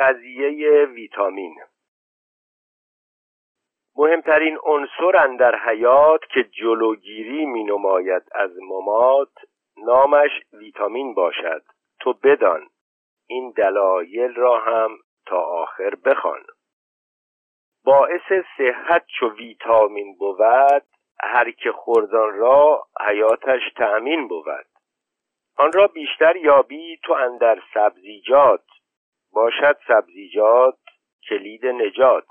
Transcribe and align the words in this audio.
قضیه 0.00 0.84
ویتامین. 0.84 1.56
مهمترین 3.96 4.58
عنصر 4.62 5.36
در 5.36 5.58
حیات 5.58 6.20
که 6.34 6.42
جلوگیری 6.42 7.46
می 7.46 7.64
نماید 7.64 8.22
از 8.32 8.50
ممات 8.62 9.32
نامش 9.76 10.30
ویتامین 10.52 11.14
باشد. 11.14 11.62
تو 12.00 12.12
بدان. 12.12 12.68
این 13.26 13.50
دلایل 13.50 14.34
را 14.34 14.60
هم 14.60 14.98
تا 15.26 15.40
آخر 15.40 15.94
بخوان. 15.94 16.44
باعث 17.84 18.44
صحت 18.58 19.06
چو 19.18 19.30
ویتامین 19.30 20.16
بود 20.18 20.84
هر 21.22 21.50
که 21.50 21.72
خوردان 21.72 22.38
را 22.38 22.86
حیاتش 23.08 23.60
تأمین 23.76 24.28
بود. 24.28 24.66
آن 25.56 25.72
را 25.72 25.86
بیشتر 25.86 26.36
یابی 26.36 26.98
تو 27.02 27.12
اندر 27.12 27.62
سبزیجات. 27.74 28.64
باشد 29.32 29.76
سبزیجات 29.88 30.78
کلید 31.28 31.66
نجات. 31.66 32.24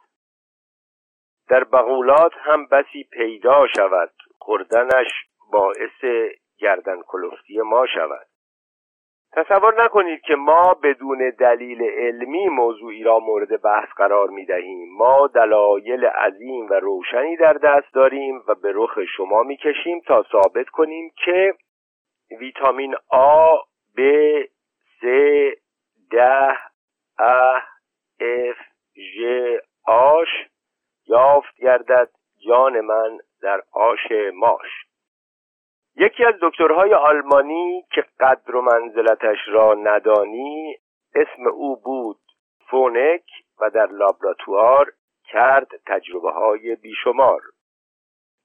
در 1.49 1.63
بغولات 1.63 2.31
هم 2.35 2.65
بسی 2.65 3.03
پیدا 3.03 3.67
شود 3.67 4.11
خوردنش 4.37 5.07
باعث 5.51 6.29
گردن 6.59 7.01
کلفتی 7.01 7.61
ما 7.61 7.85
شود. 7.85 8.27
تصور 9.31 9.83
نکنید 9.83 10.21
که 10.21 10.35
ما 10.35 10.73
بدون 10.73 11.33
دلیل 11.39 11.83
علمی 11.83 12.47
موضوعی 12.47 13.03
را 13.03 13.19
مورد 13.19 13.61
بحث 13.61 13.89
قرار 13.97 14.29
می 14.29 14.45
دهیم. 14.45 14.97
ما 14.97 15.27
دلایل 15.27 16.05
عظیم 16.05 16.69
و 16.69 16.73
روشنی 16.73 17.37
در 17.37 17.53
دست 17.53 17.93
داریم 17.93 18.43
و 18.47 18.55
به 18.55 18.71
رخ 18.75 18.99
شما 19.17 19.43
می 19.43 19.57
کشیم 19.57 19.99
تا 19.99 20.25
ثابت 20.31 20.69
کنیم 20.69 21.11
که 21.25 21.53
ویتامین 22.39 22.95
آ 23.09 23.57
ب 23.97 24.01
س 25.01 25.05
د 26.11 26.68
ا 27.19 27.63
اف 28.19 28.57
ژ 28.95 29.23
آش 29.87 30.27
یافت 31.07 31.55
گردد 31.57 32.09
جان 32.47 32.81
من 32.81 33.17
در 33.41 33.61
آش 33.71 33.99
ماش. 34.33 34.85
یکی 35.95 36.25
از 36.25 36.33
دکترهای 36.41 36.93
آلمانی 36.93 37.85
که 37.91 38.05
قدر 38.19 38.55
و 38.55 38.61
منزلتش 38.61 39.37
را 39.47 39.73
ندانی 39.73 40.77
اسم 41.15 41.47
او 41.47 41.81
بود 41.81 42.19
فونک 42.69 43.23
و 43.61 43.69
در 43.69 43.85
لابراتوار 43.85 44.91
کرد 45.23 45.67
تجربه 45.85 46.31
های 46.31 46.75
بیشمار. 46.75 47.41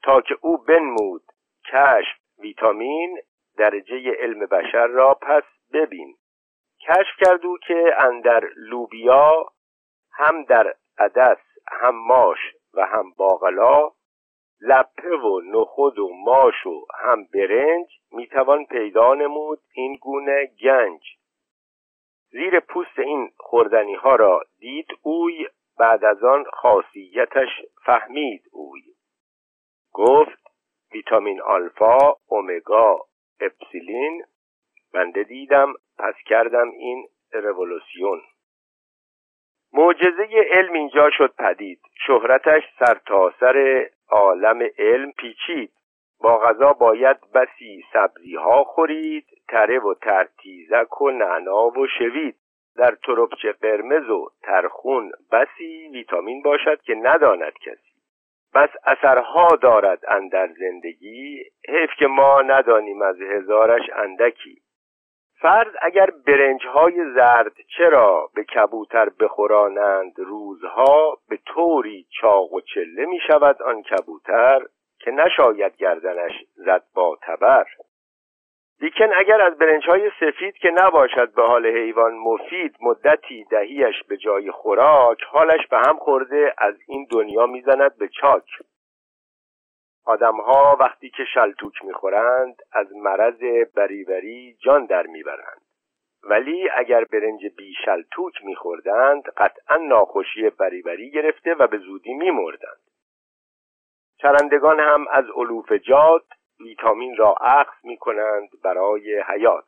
تا 0.02 0.20
که 0.20 0.36
او 0.40 0.56
بنمود 0.56 1.22
کشف 1.66 2.16
ویتامین 2.38 3.18
درجه 3.56 4.12
علم 4.18 4.46
بشر 4.46 4.86
را 4.86 5.14
پس 5.14 5.44
ببین. 5.72 6.16
کشف 6.88 7.16
کرد 7.20 7.46
او 7.46 7.58
که 7.58 7.94
اندر 7.98 8.44
لوبیا 8.56 9.52
هم 10.12 10.44
در 10.44 10.74
عدس 10.98 11.38
هم 11.72 11.94
ماش 11.94 12.38
و 12.74 12.86
هم 12.86 13.12
باقلا 13.16 13.90
لپه 14.60 15.16
و 15.16 15.40
نخود 15.40 15.98
و 15.98 16.08
ماش 16.14 16.66
و 16.66 16.86
هم 17.00 17.24
برنج 17.34 17.86
می‌توان 18.12 18.64
پیدا 18.64 19.14
نمود 19.14 19.60
این 19.74 19.96
گونه 19.96 20.46
گنج. 20.46 21.00
زیر 22.30 22.60
پوست 22.60 22.98
این 22.98 23.30
خوردنی 23.36 23.94
ها 23.94 24.16
را 24.16 24.42
دید 24.58 24.86
اوی 25.02 25.48
بعد 25.78 26.04
از 26.04 26.24
آن 26.24 26.44
خاصیتش 26.52 27.48
فهمید 27.84 28.42
اوی. 28.52 28.82
گفت 29.92 30.38
ویتامین 30.92 31.40
آلفا 31.40 31.98
اومگا 32.26 33.00
اپسیلین 33.40 34.24
بنده 34.94 35.22
دیدم 35.22 35.72
پس 35.98 36.14
کردم 36.26 36.70
این 36.70 37.08
رولوسیون. 37.32 38.20
معجزه 39.72 40.28
علم 40.50 40.72
اینجا 40.72 41.10
شد 41.10 41.34
پدید. 41.38 41.80
شهرتش 42.06 42.62
سرتاسر 42.78 43.36
سر 43.40 43.88
عالم 44.08 44.68
علم 44.78 45.12
پیچید. 45.12 45.70
با 46.20 46.38
غذا 46.38 46.72
باید 46.72 47.16
بسی 47.34 47.84
سبزی 47.92 48.34
ها 48.34 48.64
خورید 48.64 49.26
تره 49.48 49.78
و 49.78 49.94
ترتیزک 49.94 51.00
و 51.00 51.10
نعنا 51.10 51.66
و 51.66 51.86
شوید. 51.98 52.36
در 52.76 52.94
تربچه 52.94 53.52
قرمز 53.52 54.10
و 54.10 54.30
ترخون 54.42 55.12
بسی 55.32 55.88
ویتامین 55.92 56.42
باشد 56.42 56.82
که 56.82 56.94
نداند 56.94 57.52
کسی. 57.52 57.94
بس 58.54 58.68
اثرها 58.84 59.48
دارد 59.62 60.04
اندر 60.08 60.48
زندگی 60.58 61.44
حیف 61.68 61.90
که 61.98 62.06
ما 62.06 62.42
ندانیم 62.42 63.02
از 63.02 63.20
هزارش 63.20 63.90
اندکی. 63.96 64.63
فرض 65.44 65.72
اگر 65.82 66.10
برنج 66.26 66.66
های 66.66 67.12
زرد 67.14 67.52
چرا 67.76 68.30
به 68.34 68.44
کبوتر 68.44 69.08
بخورانند 69.20 70.12
روزها 70.16 71.18
به 71.28 71.38
طوری 71.46 72.06
چاق 72.20 72.52
و 72.52 72.60
چله 72.60 73.06
می 73.06 73.20
شود 73.26 73.62
آن 73.62 73.82
کبوتر 73.82 74.60
که 74.98 75.10
نشاید 75.10 75.76
گردنش 75.76 76.32
زد 76.54 76.82
با 76.94 77.18
تبر. 77.22 77.66
لیکن 78.80 79.08
اگر 79.18 79.40
از 79.40 79.58
برنج 79.58 79.86
های 79.86 80.10
سفید 80.20 80.54
که 80.54 80.70
نباشد 80.70 81.34
به 81.34 81.42
حال 81.42 81.66
حیوان 81.66 82.14
مفید 82.14 82.76
مدتی 82.80 83.44
دهیش 83.44 84.02
به 84.08 84.16
جای 84.16 84.50
خوراک 84.50 85.22
حالش 85.22 85.66
به 85.70 85.78
هم 85.78 85.98
خورده 85.98 86.54
از 86.58 86.74
این 86.88 87.06
دنیا 87.10 87.46
می‌زند 87.46 87.98
به 87.98 88.08
چاک. 88.08 88.46
آدمها 90.04 90.76
وقتی 90.80 91.10
که 91.10 91.24
شلتوک 91.34 91.84
می‌خورند 91.84 92.62
از 92.72 92.92
مرض 92.96 93.42
بریبری 93.74 94.56
جان 94.60 94.86
در 94.86 95.06
می‌برند. 95.06 95.60
ولی 96.22 96.70
اگر 96.70 97.04
برنج 97.04 97.46
بی 97.56 97.74
شلتوک 97.84 98.44
میخوردند 98.44 99.22
قطعا 99.36 99.76
ناخوشی 99.76 100.50
بریبری 100.50 101.10
گرفته 101.10 101.54
و 101.54 101.66
به 101.66 101.78
زودی 101.78 102.14
میمردند. 102.14 102.80
چرندگان 104.18 104.80
هم 104.80 105.06
از 105.10 105.24
علوف 105.36 105.72
جات 105.72 106.24
ویتامین 106.60 107.16
را 107.16 107.34
اخذ 107.40 107.84
می‌کنند 107.84 108.48
برای 108.62 109.20
حیات. 109.20 109.64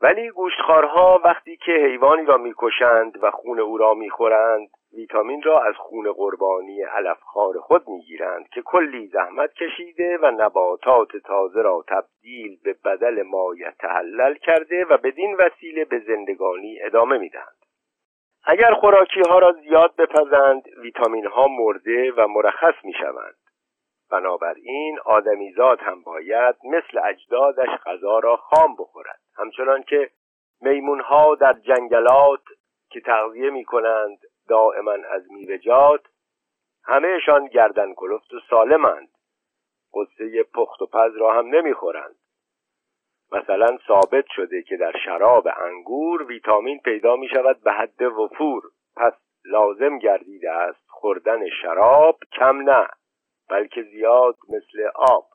ولی 0.00 0.30
گوشتخوارها 0.30 1.20
وقتی 1.24 1.56
که 1.56 1.72
حیوانی 1.72 2.24
را 2.24 2.36
می‌کشند 2.36 3.24
و 3.24 3.30
خون 3.30 3.60
او 3.60 3.78
را 3.78 3.94
می‌خورند 3.94 4.68
ویتامین 4.94 5.42
را 5.42 5.62
از 5.62 5.74
خون 5.76 6.12
قربانی 6.12 6.82
علفخوار 6.82 7.58
خود 7.58 7.88
می‌گیرند 7.88 8.48
که 8.48 8.62
کلی 8.62 9.06
زحمت 9.06 9.52
کشیده 9.54 10.18
و 10.22 10.30
نباتات 10.30 11.16
تازه 11.16 11.62
را 11.62 11.84
تبدیل 11.88 12.58
به 12.64 12.76
بدل 12.84 13.22
مایه 13.22 13.74
تحلل 13.78 14.34
کرده 14.34 14.84
و 14.84 14.96
بدین 14.96 15.34
وسیله 15.34 15.84
به 15.84 15.98
زندگانی 15.98 16.82
ادامه 16.82 17.18
می‌دهند. 17.18 17.56
اگر 18.44 18.74
خوراکی 18.74 19.20
ها 19.28 19.38
را 19.38 19.52
زیاد 19.52 19.96
بپزند 19.96 20.62
ویتامین 20.78 21.26
ها 21.26 21.46
مرده 21.48 22.12
و 22.12 22.28
مرخص 22.28 22.84
می 22.84 22.92
شوند 22.92 23.36
بنابراین 24.10 24.98
آدمیزاد 25.04 25.80
هم 25.80 26.02
باید 26.02 26.56
مثل 26.64 27.00
اجدادش 27.04 27.68
غذا 27.86 28.18
را 28.18 28.36
خام 28.36 28.76
بخورد. 28.78 29.20
همچنان 29.36 29.82
که 29.82 30.10
میمون 30.60 31.00
ها 31.00 31.34
در 31.34 31.52
جنگلات 31.52 32.42
که 32.90 33.00
تغذیه 33.00 33.50
می 33.50 33.64
کنند 33.64 34.18
دائما 34.52 34.96
از 35.10 35.30
میوهجات 35.30 36.00
همهشان 36.84 37.46
گردن 37.46 37.94
کلفت 37.94 38.34
و 38.34 38.40
سالمند. 38.50 39.08
قصه 39.94 40.42
پخت 40.42 40.82
و 40.82 40.86
پز 40.86 41.16
را 41.16 41.32
هم 41.32 41.46
نمی‌خورند. 41.46 42.14
مثلا 43.32 43.78
ثابت 43.86 44.24
شده 44.36 44.62
که 44.62 44.76
در 44.76 44.92
شراب 45.04 45.48
انگور 45.56 46.22
ویتامین 46.22 46.78
پیدا 46.78 47.16
می 47.16 47.28
شود 47.28 47.62
به 47.64 47.72
حد 47.72 48.02
وفور. 48.02 48.62
پس 48.96 49.12
لازم 49.44 49.98
گردیده 49.98 50.50
است 50.50 50.84
خوردن 50.88 51.48
شراب 51.62 52.18
کم 52.32 52.70
نه 52.70 52.88
بلکه 53.50 53.82
زیاد 53.82 54.36
مثل 54.48 54.90
آب. 54.94 55.26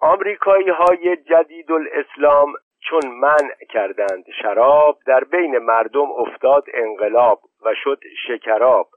آمریکایی 0.00 0.68
های 0.68 1.16
جدید 1.16 1.72
الاسلام 1.72 2.54
چون 2.80 3.06
منع 3.06 3.64
کردند 3.70 4.24
شراب 4.42 4.98
در 5.06 5.24
بین 5.24 5.58
مردم 5.58 6.10
افتاد 6.10 6.64
انقلاب. 6.74 7.40
و 7.66 7.74
شد 7.74 8.00
شکراب. 8.26 8.88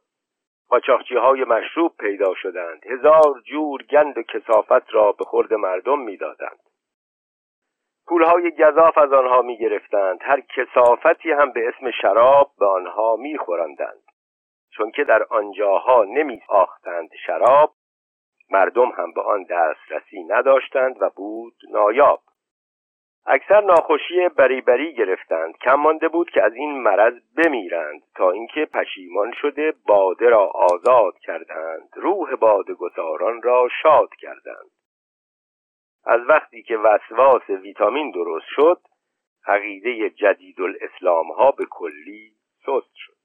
قاچاقچی 0.69 1.15
های 1.15 1.43
مشروب 1.43 1.95
پیدا 1.99 2.33
شدند. 2.35 2.85
هزار 2.85 3.41
جور 3.45 3.83
گند 3.83 4.17
و 4.17 4.21
کسافت 4.21 4.93
را 4.93 5.11
به 5.11 5.25
خورد 5.25 5.53
مردم 5.53 5.99
می‌دادند. 5.99 6.59
پولهای 8.07 8.51
گذاف 8.51 8.97
از 8.97 9.13
آنها 9.13 9.41
می 9.41 9.57
گرفتند 9.57 10.19
هر 10.21 10.41
کسافتی 10.41 11.31
هم 11.31 11.51
به 11.51 11.67
اسم 11.67 11.91
شراب 12.01 12.51
به 12.59 12.65
آنها 12.65 13.15
می 13.15 13.37
خورندند 13.37 14.03
چون 14.71 14.91
که 14.91 15.03
در 15.03 15.23
آنجاها 15.29 16.03
نمی 16.03 16.41
آختند 16.49 17.09
شراب 17.25 17.73
مردم 18.51 18.89
هم 18.89 19.11
به 19.11 19.21
آن 19.21 19.43
دسترسی 19.43 20.23
نداشتند 20.23 21.01
و 21.01 21.09
بود 21.15 21.53
نایاب. 21.71 22.21
اکثر 23.31 23.61
ناخوشی 23.61 24.29
بریبری 24.29 24.93
گرفتند. 24.93 25.57
کم 25.57 25.73
مانده 25.73 26.07
بود 26.07 26.29
که 26.29 26.43
از 26.43 26.53
این 26.53 26.81
مرض 26.81 27.13
بمیرند 27.37 28.01
تا 28.15 28.31
اینکه 28.31 28.65
پشیمان 28.65 29.33
شده 29.41 29.73
باده 29.87 30.29
را 30.29 30.45
آزاد 30.45 31.19
کردند. 31.19 31.89
روح 31.95 32.35
باده 32.35 32.73
گذاران 32.73 33.41
را 33.41 33.67
شاد 33.83 34.09
کردند. 34.15 34.69
از 36.05 36.21
وقتی 36.29 36.63
که 36.63 36.77
وسواس 36.77 37.49
ویتامین 37.49 38.11
درست 38.11 38.47
شد 38.55 38.81
عقیده 39.47 40.09
جدید 40.09 40.61
الاسلام 40.61 41.31
ها 41.31 41.51
به 41.51 41.65
کلی 41.65 42.31
سست 42.65 42.95
شد. 42.95 43.17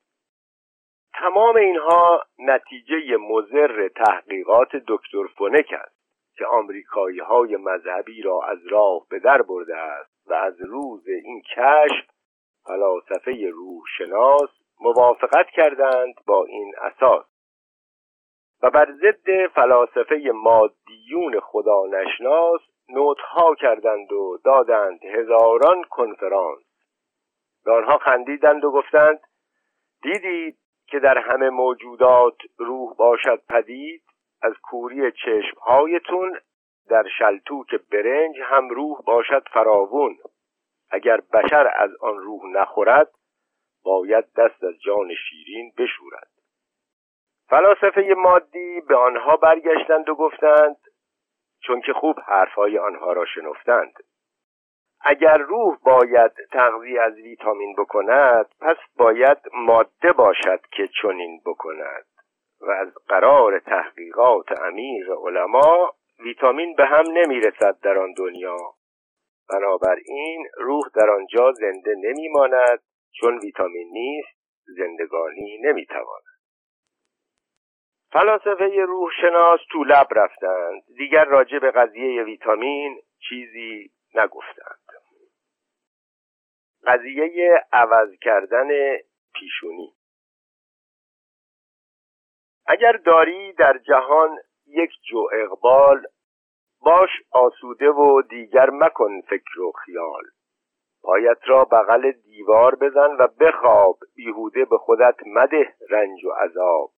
تمام 1.15 1.57
اینها 1.57 2.23
نتیجه 2.39 3.17
مزر 3.17 3.89
تحقیقات 3.89 4.77
دکتر 4.77 5.27
فونک 5.37 5.73
است. 5.73 6.04
که 6.37 6.47
آمریکایی 6.47 7.19
های 7.19 7.57
مذهبی 7.57 8.23
را 8.23 8.41
از 8.43 8.67
راه 8.67 9.07
به 9.11 9.19
در 9.19 9.43
برده 9.43 9.77
است 9.77 10.15
و 10.27 10.33
از 10.35 10.61
روز 10.61 11.09
این 11.09 11.43
کشف 11.43 12.07
فلاسفه 12.65 13.51
روح 13.51 13.83
شناس 13.99 14.51
موافقت 14.81 15.47
کردند 15.47 16.15
با 16.27 16.45
این 16.45 16.75
اساس. 16.79 17.25
و 18.63 18.71
بر 18.71 18.93
ضد 18.93 19.47
فلاسفه 19.55 20.31
مادیون 20.35 21.41
خدا 21.41 21.87
نشناس 21.87 22.61
نوتها 22.89 23.55
کردند 23.55 24.13
و 24.13 24.39
دادند 24.45 25.05
هزاران 25.05 25.85
کنفرانس. 25.91 26.65
به 27.65 27.73
آنها 27.73 27.99
خندیدند 27.99 28.65
و 28.65 28.71
گفتند 28.71 29.21
دیدید 30.03 30.57
که 30.87 30.99
در 30.99 31.19
همه 31.19 31.51
موجودات 31.51 32.37
روح 32.59 32.95
باشد 32.97 33.43
پدید؟ 33.49 34.03
از 34.45 34.53
کوری 34.63 35.13
چشمهایتون 35.13 36.39
در 36.89 37.05
شلتوک 37.19 37.75
برنج 37.75 38.37
هم 38.43 38.69
روح 38.69 39.01
باشد 39.07 39.49
فراوون. 39.53 40.19
اگر 40.91 41.21
بشر 41.33 41.73
از 41.77 41.91
آن 42.01 42.19
روح 42.19 42.47
نخورد 42.47 43.11
باید 43.85 44.25
دست 44.37 44.65
از 44.65 44.75
جان 44.81 45.15
شیرین 45.15 45.73
بشورد. 45.79 46.29
فلاسفه 47.49 48.15
مادی 48.17 48.81
به 48.81 48.97
آنها 48.97 49.37
برگشتند 49.37 50.09
و 50.09 50.15
گفتند 50.15 50.77
چون 51.63 51.81
که 51.81 51.93
خوب 51.93 52.21
حرفهای 52.21 52.79
آنها 52.79 53.13
را 53.13 53.25
شنفتند. 53.25 53.95
اگر 55.01 55.37
روح 55.37 55.79
باید 55.83 56.33
تغذیه 56.53 57.01
از 57.01 57.15
ویتامین 57.15 57.75
بکند 57.79 58.47
پس 58.61 58.77
باید 58.97 59.39
ماده 59.55 60.13
باشد 60.13 60.61
که 60.73 60.89
چنین 61.03 61.41
بکند. 61.47 62.14
و 62.67 62.71
از 62.71 62.95
قرار 63.09 63.59
تحقیقات 63.59 64.53
عمیق 64.53 65.11
علما 65.11 65.95
ویتامین 66.19 66.75
به 66.75 66.85
هم 66.85 67.05
نمی‌رسد 67.13 67.81
در 67.83 67.99
آن 67.99 68.13
دنیا. 68.13 68.57
بنابراین 69.51 70.47
روح 70.57 70.85
در 70.95 71.11
آنجا 71.11 71.53
زنده 71.53 71.95
نمیماند 71.95 72.83
چون 73.21 73.39
ویتامین 73.39 73.89
نیست 73.93 74.39
زندگانی 74.65 75.59
نمی‌تواند. 75.59 76.25
فلاسفه 78.13 78.85
روح 78.87 79.11
شناس 79.21 79.61
تو 79.71 79.85
لب 79.85 80.07
رفتند. 80.11 80.83
دیگر 80.97 81.25
راجع 81.25 81.59
به 81.59 81.71
قضیه 81.71 82.23
ویتامین 82.23 83.01
چیزی 83.29 83.91
نگفتند. 84.15 84.79
قضیه 86.87 87.65
عوض 87.73 88.09
کردن 88.21 88.69
پیشونی. 89.35 89.93
اگر 92.67 92.93
داری 92.93 93.53
در 93.53 93.79
جهان 93.79 94.39
یک 94.67 94.91
جو 95.11 95.29
اقبال 95.33 96.07
باش 96.85 97.11
آسوده 97.33 97.91
و 97.91 98.23
دیگر 98.23 98.71
مکن 98.71 99.21
فکر 99.21 99.61
و 99.61 99.73
خیال. 99.73 100.23
پایت 101.03 101.39
را 101.47 101.65
بغل 101.65 102.13
دیوار 102.13 102.75
بزن 102.75 103.17
و 103.19 103.27
بخواب 103.41 103.99
بیهوده 104.17 104.65
به 104.65 104.79
خودت 104.79 105.17
مده 105.27 105.75
رنج 105.91 106.25
و 106.25 106.31
عذاب. 106.31 106.91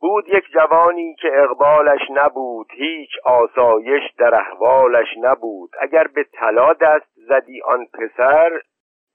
بود 0.00 0.28
یک 0.28 0.44
جوانی 0.52 1.14
که 1.14 1.28
اقبالش 1.34 2.00
نبود 2.10 2.66
هیچ 2.70 3.10
آسایش 3.24 4.02
در 4.18 4.34
احوالش 4.34 5.08
نبود. 5.20 5.70
اگر 5.80 6.06
به 6.06 6.24
طلا 6.24 6.72
دست 6.72 7.10
زدی 7.14 7.62
آن 7.62 7.86
پسر 7.86 8.60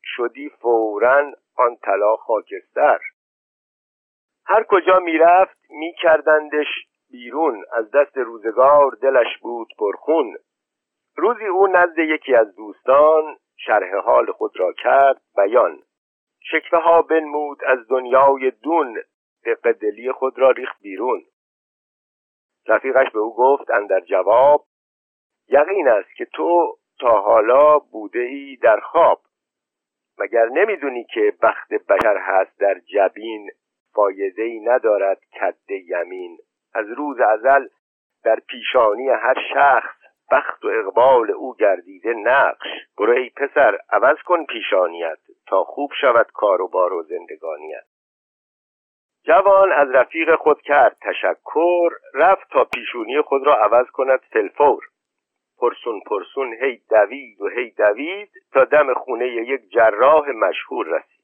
شدی 0.04 0.50
فورا 0.50 1.32
آن 1.58 1.76
طلا 1.76 2.16
خاکستر. 2.16 3.00
هر 4.48 4.64
کجا 4.64 5.00
می‌رفت 5.00 5.58
میکردندش 5.70 6.68
بیرون. 7.12 7.66
از 7.72 7.92
دست 7.92 8.18
روزگار 8.18 8.92
دلش 9.02 9.38
بود 9.42 9.68
پرخون. 9.80 10.38
روزی 11.16 11.46
او 11.46 11.68
نزد 11.68 12.00
یکی 12.00 12.36
از 12.36 12.56
دوستان 12.56 13.38
شرح 13.58 13.96
حال 13.96 14.32
خود 14.32 14.60
را 14.60 14.74
کرد 14.74 15.22
بیان. 15.36 15.84
شکفه 16.40 16.78
ها 16.78 17.02
بنمود 17.02 17.64
از 17.64 17.88
دنیای 17.88 18.52
دون. 18.52 19.02
دلی 19.82 20.12
خود 20.12 20.40
را 20.40 20.52
ریخت 20.52 20.82
بیرون. 20.82 21.24
رفیقش 22.68 23.12
به 23.12 23.20
او 23.20 23.36
گفت 23.36 23.72
اندر 23.72 24.00
جواب 24.00 24.66
یقین 25.50 25.88
است 25.88 26.16
که 26.18 26.26
تو 26.26 26.78
تا 27.00 27.22
حالا 27.22 27.80
بوده 27.80 28.20
ای 28.20 28.56
در 28.56 28.80
خواب. 28.80 29.22
مگر 30.18 30.46
نمی‌دونی 30.46 31.04
که 31.04 31.34
بخت 31.42 31.74
بشر 31.74 32.18
هست 32.18 32.60
در 32.60 32.80
جبین 32.80 33.50
فایده 33.96 34.44
ای 34.44 34.60
ندارد 34.60 35.22
کد 35.42 35.72
یمین. 35.72 36.38
از 36.74 36.86
روز 36.90 37.20
ازل 37.20 37.68
در 38.24 38.40
پیشانی 38.48 39.10
هر 39.10 39.38
شخص 39.54 39.96
بخت 40.32 40.66
و 40.66 40.68
اقبال 40.68 41.32
او 41.32 41.56
گردیده 41.56 42.14
نقش. 42.14 42.68
برو 42.98 43.14
ای 43.14 43.30
پسر 43.30 43.78
عوض 43.90 44.18
کن 44.26 44.46
پیشانیت 44.46 45.20
تا 45.48 45.64
خوب 45.64 45.92
شود 46.02 46.32
کار 46.34 46.62
و 46.62 46.68
بار 46.68 46.94
و 46.94 47.04
زندگانیت. 47.04 47.86
جوان 49.24 49.72
از 49.72 49.90
رفیق 49.90 50.36
خود 50.36 50.62
کرد 50.62 50.98
تشکر 51.02 51.90
رفت 52.14 52.50
تا 52.50 52.64
پیشونی 52.64 53.22
خود 53.22 53.48
را 53.48 53.54
عوض 53.56 53.86
کند 53.94 54.20
فلفور. 54.20 54.84
پرسون 55.58 56.02
پرسون 56.06 56.54
هی 56.54 56.82
دوید 56.90 57.42
و 57.42 57.48
هی 57.48 57.70
دوید 57.70 58.32
تا 58.54 58.64
دم 58.64 58.94
خونه 58.94 59.28
یک 59.28 59.70
جراح 59.70 60.30
مشهور 60.30 60.88
رسید. 60.88 61.15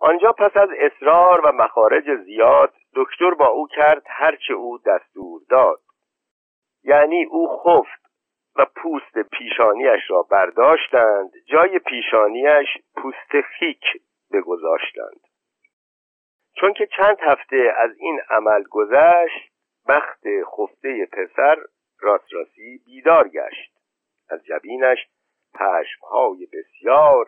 آنجا 0.00 0.32
پس 0.32 0.56
از 0.56 0.68
اصرار 0.78 1.40
و 1.46 1.52
مخارج 1.52 2.04
زیاد 2.24 2.74
دکتر 2.94 3.30
با 3.30 3.46
او 3.46 3.66
کرد 3.66 4.02
هرچه 4.06 4.54
او 4.54 4.78
دستور 4.78 5.40
داد. 5.48 5.80
یعنی 6.84 7.24
او 7.24 7.48
خفت 7.58 8.08
و 8.56 8.66
پوست 8.76 9.18
پیشانیش 9.18 10.10
را 10.10 10.22
برداشتند 10.22 11.30
جای 11.46 11.78
پیشانیش 11.78 12.68
پوست 12.96 13.40
خیک 13.58 13.84
بگذاشتند. 14.32 15.20
چون 16.56 16.72
که 16.72 16.88
چند 16.96 17.16
هفته 17.20 17.72
از 17.76 17.90
این 17.98 18.20
عمل 18.30 18.62
گذشت 18.70 19.52
بخت 19.88 20.22
خفته 20.56 21.06
پسر 21.06 21.56
راست 22.00 22.32
راستی 22.32 22.80
بیدار 22.86 23.28
گشت. 23.28 23.72
از 24.30 24.44
جبینش 24.44 24.98
پشمهای 25.54 26.46
بسیار 26.46 27.26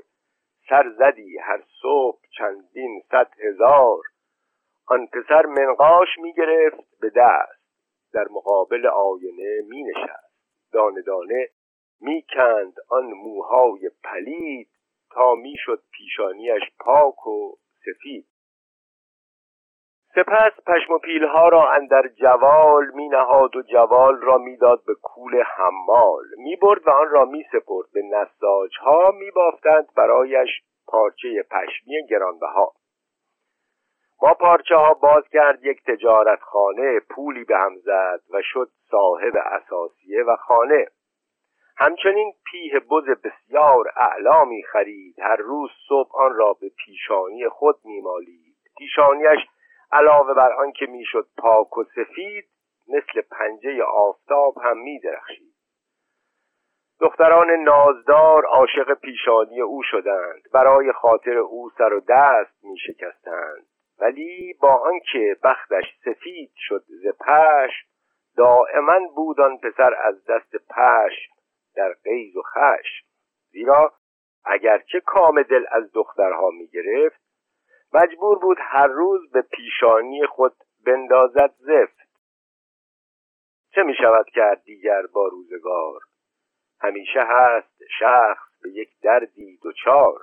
سر 0.70 0.90
زدی 0.99 1.38
هر 1.38 1.62
صبح 1.82 2.20
چندین 2.38 3.03
صد 3.10 3.31
هزار. 3.44 4.03
آن 4.86 5.06
پسر 5.06 5.46
منقاش 5.46 6.08
می 6.19 6.32
گرفت 6.32 7.00
به 7.00 7.10
دست. 7.17 7.60
در 8.12 8.27
مقابل 8.31 8.86
آینه 8.86 9.60
می 9.69 9.82
نشست 9.82 10.31
دانه 10.72 11.03
دانه 11.03 11.48
می 12.00 12.24
کند 12.34 12.74
آن 12.89 13.05
موهای 13.05 13.91
پلید 14.05 14.70
تا 15.10 15.34
می 15.34 15.55
شد 15.58 15.82
پیشانیش 15.93 16.62
پاک 16.79 17.27
و 17.27 17.56
سفید. 17.84 18.30
سپس 20.14 20.52
پشم 20.67 20.93
و 20.93 20.98
پیلها 20.98 21.48
را 21.48 21.70
اندر 21.70 22.08
جوال 22.08 22.90
می 22.94 23.08
نهاد 23.08 23.56
و 23.56 23.62
جوال 23.62 24.20
را 24.20 24.38
می‌داد 24.38 24.84
به 24.86 24.94
کول 25.02 25.43
حمال. 25.43 26.24
می 26.36 26.56
برد 26.56 26.88
و 26.88 26.90
آن 26.90 27.08
را 27.10 27.24
می 27.24 27.44
سپرد 27.52 27.86
به 27.94 28.02
نساج 28.02 28.79
ها 28.79 29.10
می 29.19 29.31
بافتند 29.31 29.86
برایش 29.96 30.48
پارچه 30.86 31.44
پشمی 31.50 32.06
گرانبها. 32.10 32.72
با 34.22 34.34
پارچه 34.34 34.76
ها 34.76 34.94
باز 34.94 35.24
کرد 35.32 35.64
یک 35.64 35.82
تجارت 35.84 36.40
خانه 36.40 37.00
پولی 37.00 37.44
به 37.44 37.56
هم 37.56 37.76
زد 37.76 38.20
و 38.31 38.43
شد 38.43 38.69
صاحب 38.90 39.36
اساسیه 39.36 40.22
و 40.22 40.36
خانه. 40.36 40.86
همچنین 41.76 42.32
پیه 42.50 42.81
بز 42.81 43.05
بسیار 43.05 43.84
اعلامی 43.96 44.62
خرید 44.62 45.20
هر 45.20 45.36
روز 45.36 45.70
صبح 45.88 46.10
آن 46.14 46.34
را 46.34 46.52
به 46.60 46.70
پیشانی 46.84 47.48
خود 47.48 47.76
میمالید. 47.84 48.56
پیشانیش 48.79 49.40
علاوه 49.93 50.35
بر 50.35 50.53
آنکه 50.53 50.87
می‌شد 50.87 51.29
پاک 51.39 51.79
و 51.79 51.85
سفید 51.85 52.44
مثل 52.89 53.20
پنجه 53.20 53.82
آفتاب 53.82 54.59
هم 54.59 54.79
میدرخشید. 54.79 55.55
دختران 57.01 57.51
نازدار 57.51 58.44
عاشق 58.44 58.94
پیشانی 58.94 59.61
او 59.61 59.82
شدند. 59.82 60.43
برای 60.53 60.93
خاطر 60.93 61.37
او 61.37 61.70
سر 61.79 61.93
و 61.93 62.01
دست 62.09 62.65
می 62.65 62.79
شکستند 62.79 63.67
ولی 64.01 64.55
با 64.61 64.73
آنکه 64.73 65.37
بختش 65.44 65.85
سفید 66.05 66.53
شد 66.56 66.85
ز 66.89 67.06
پش 67.06 67.70
دائما 68.37 68.99
بود 69.17 69.41
آن 69.41 69.59
پسر 69.59 69.94
از 70.03 70.25
دست 70.25 70.56
پش 70.56 71.29
در 71.77 71.93
قیز 72.05 72.37
و 72.37 72.43
خش 72.43 73.03
زیرا 73.51 73.93
اگرچه 74.44 75.01
کام 75.01 75.43
دل 75.43 75.65
از 75.70 75.93
دخترها 75.93 76.51
می 76.51 76.67
گرفت 76.67 77.20
مجبور 77.93 78.39
بود 78.39 78.56
هر 78.61 78.87
روز 78.87 79.31
به 79.31 79.43
پیشانی 79.43 80.27
خود 80.27 80.56
بندازد 80.87 81.55
زفت. 81.59 82.11
چه 83.75 83.82
می 83.82 83.94
شود 83.94 84.27
کرد 84.35 84.63
دیگر 84.63 85.03
با 85.13 85.29
روزگار؟ 85.29 86.01
همیشه 86.81 87.20
هست 87.27 87.79
شخص 87.99 88.61
به 88.63 88.70
یک 88.70 88.91
دردی 89.03 89.59
دوچار. 89.63 90.19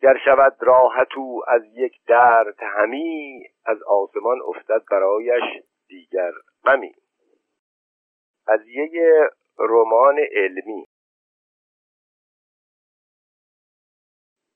گر 0.00 0.18
شود 0.24 0.56
راحت 0.60 1.16
او 1.16 1.42
از 1.48 1.62
یک 1.64 2.04
درد 2.06 2.62
همی 2.62 3.44
از 3.64 3.82
آسمان 3.82 4.38
افتد 4.46 4.82
برایش 4.90 5.62
دیگر 5.88 6.32
غمی. 6.64 6.94
از 8.46 8.60
یه 8.66 9.30
رمان 9.58 10.18
علمی. 10.32 10.86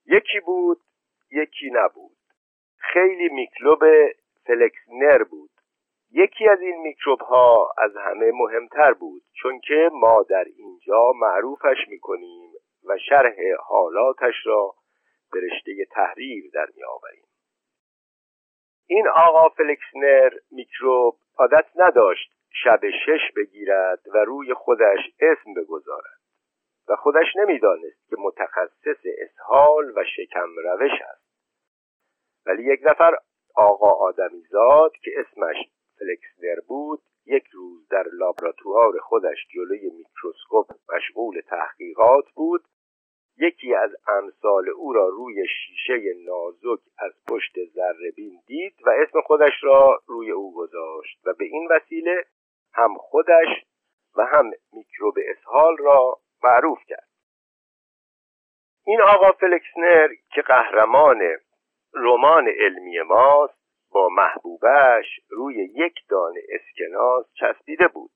یکی 0.06 0.40
بود 0.40 0.80
یکی 1.32 1.70
نبود. 1.72 2.16
خیلی 2.78 3.28
میکروب 3.28 3.84
فلکسنر 4.46 5.22
بود. 5.22 5.50
یکی 6.12 6.48
از 6.48 6.60
این 6.60 6.80
میکروب 6.80 7.20
ها 7.20 7.74
از 7.78 7.96
همه 7.96 8.32
مهمتر 8.34 8.92
بود 8.92 9.22
چون 9.42 9.60
که 9.60 9.90
ما 9.92 10.22
در 10.22 10.44
اینجا 10.56 11.12
معروفش 11.12 11.88
می‌کنیم 11.88 12.52
و 12.84 12.98
شرح 13.08 13.34
حالاتش 13.68 14.34
را 14.44 14.74
به 15.32 15.40
رشته 15.40 15.84
تحریر 15.90 16.50
در 16.54 16.66
میآوریم. 16.76 17.24
این 18.86 19.08
آقا 19.08 19.48
فلکسنر 19.48 20.30
میکروب 20.50 21.16
عادت 21.38 21.66
نداشت 21.76 22.32
شب 22.52 22.80
شش 23.06 23.32
بگیرد 23.36 24.00
و 24.14 24.18
روی 24.18 24.54
خودش 24.54 24.98
اسم 25.20 25.54
بگذارد. 25.54 26.19
و 26.88 26.96
خودش 26.96 27.36
نمی‌دانست 27.36 28.08
که 28.10 28.16
متخصص 28.18 29.06
اسهال 29.18 29.92
و 29.96 30.04
شکم 30.16 30.48
روش 30.64 31.02
است. 31.10 31.30
ولی 32.46 32.62
یک 32.62 32.80
نفر 32.82 33.16
آقا 33.54 33.90
آدمیزاد 33.90 34.92
که 34.92 35.10
اسمش 35.16 35.56
فلکسنر 35.98 36.60
بود 36.68 37.00
یک 37.26 37.46
روز 37.52 37.88
در 37.88 38.04
لابراتوار 38.12 38.98
خودش 38.98 39.46
جلوی 39.54 39.90
میکروسکوپ 39.90 40.70
مشغول 40.94 41.40
تحقیقات 41.40 42.24
بود. 42.34 42.64
یکی 43.38 43.74
از 43.74 43.90
امثال 44.08 44.68
او 44.68 44.92
را 44.92 45.08
روی 45.08 45.46
شیشه 45.48 46.14
نازک 46.26 46.82
از 46.98 47.12
پشت 47.28 47.54
بین 48.16 48.40
دید 48.46 48.74
و 48.86 48.90
اسم 48.90 49.20
خودش 49.20 49.52
را 49.62 50.02
روی 50.06 50.30
او 50.30 50.54
گذاشت 50.54 51.20
و 51.26 51.34
به 51.38 51.44
این 51.44 51.68
وسیله 51.70 52.24
هم 52.74 52.94
خودش 52.98 53.48
و 54.16 54.26
هم 54.26 54.50
میکروب 54.72 55.14
اسهال 55.28 55.76
را 55.76 56.18
معروف 56.44 56.78
کرد. 56.86 57.08
این 58.86 59.00
آقا 59.02 59.32
فلکسنر 59.32 60.08
که 60.34 60.42
قهرمان 60.42 61.20
رمان 61.94 62.48
علمی 62.48 63.00
ماست 63.00 63.60
با 63.90 64.08
محبوبش 64.08 65.20
روی 65.28 65.54
یک 65.56 65.94
دانه 66.08 66.40
اسکناس 66.48 67.26
چسبیده 67.34 67.88
بود. 67.88 68.10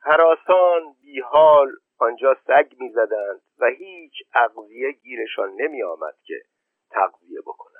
حراسان 0.00 0.82
بیحال 1.02 1.72
آنجا 1.98 2.36
سگ 2.46 2.72
می‌زدند 2.78 3.40
و 3.58 3.66
هیچ 3.66 4.12
اغذیه 4.34 4.92
گیرشان 4.92 5.50
نمی 5.56 5.82
آمد 5.82 6.14
که 6.24 6.42
تغذیه 6.90 7.40
بکنند 7.40 7.75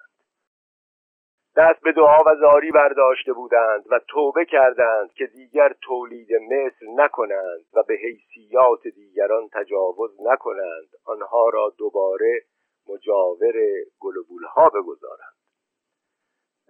دست 1.56 1.80
به 1.80 1.92
دعا 1.92 2.18
و 2.26 2.36
زاری 2.40 2.70
برداشته 2.70 3.32
بودند 3.32 3.84
و 3.90 4.00
توبه 4.08 4.44
کردند 4.44 5.12
که 5.12 5.26
دیگر 5.26 5.72
تولید 5.82 6.28
مثل 6.32 6.86
نکنند 6.96 7.64
و 7.75 7.82
به 7.82 7.94
حیثیات 7.94 8.88
دیگران 8.94 9.48
تجاوز 9.52 10.10
نکنند. 10.20 10.88
آنها 11.04 11.48
را 11.48 11.72
دوباره 11.78 12.40
مجاور 12.88 13.54
گلبولها 14.00 14.68
بگذارند. 14.68 15.36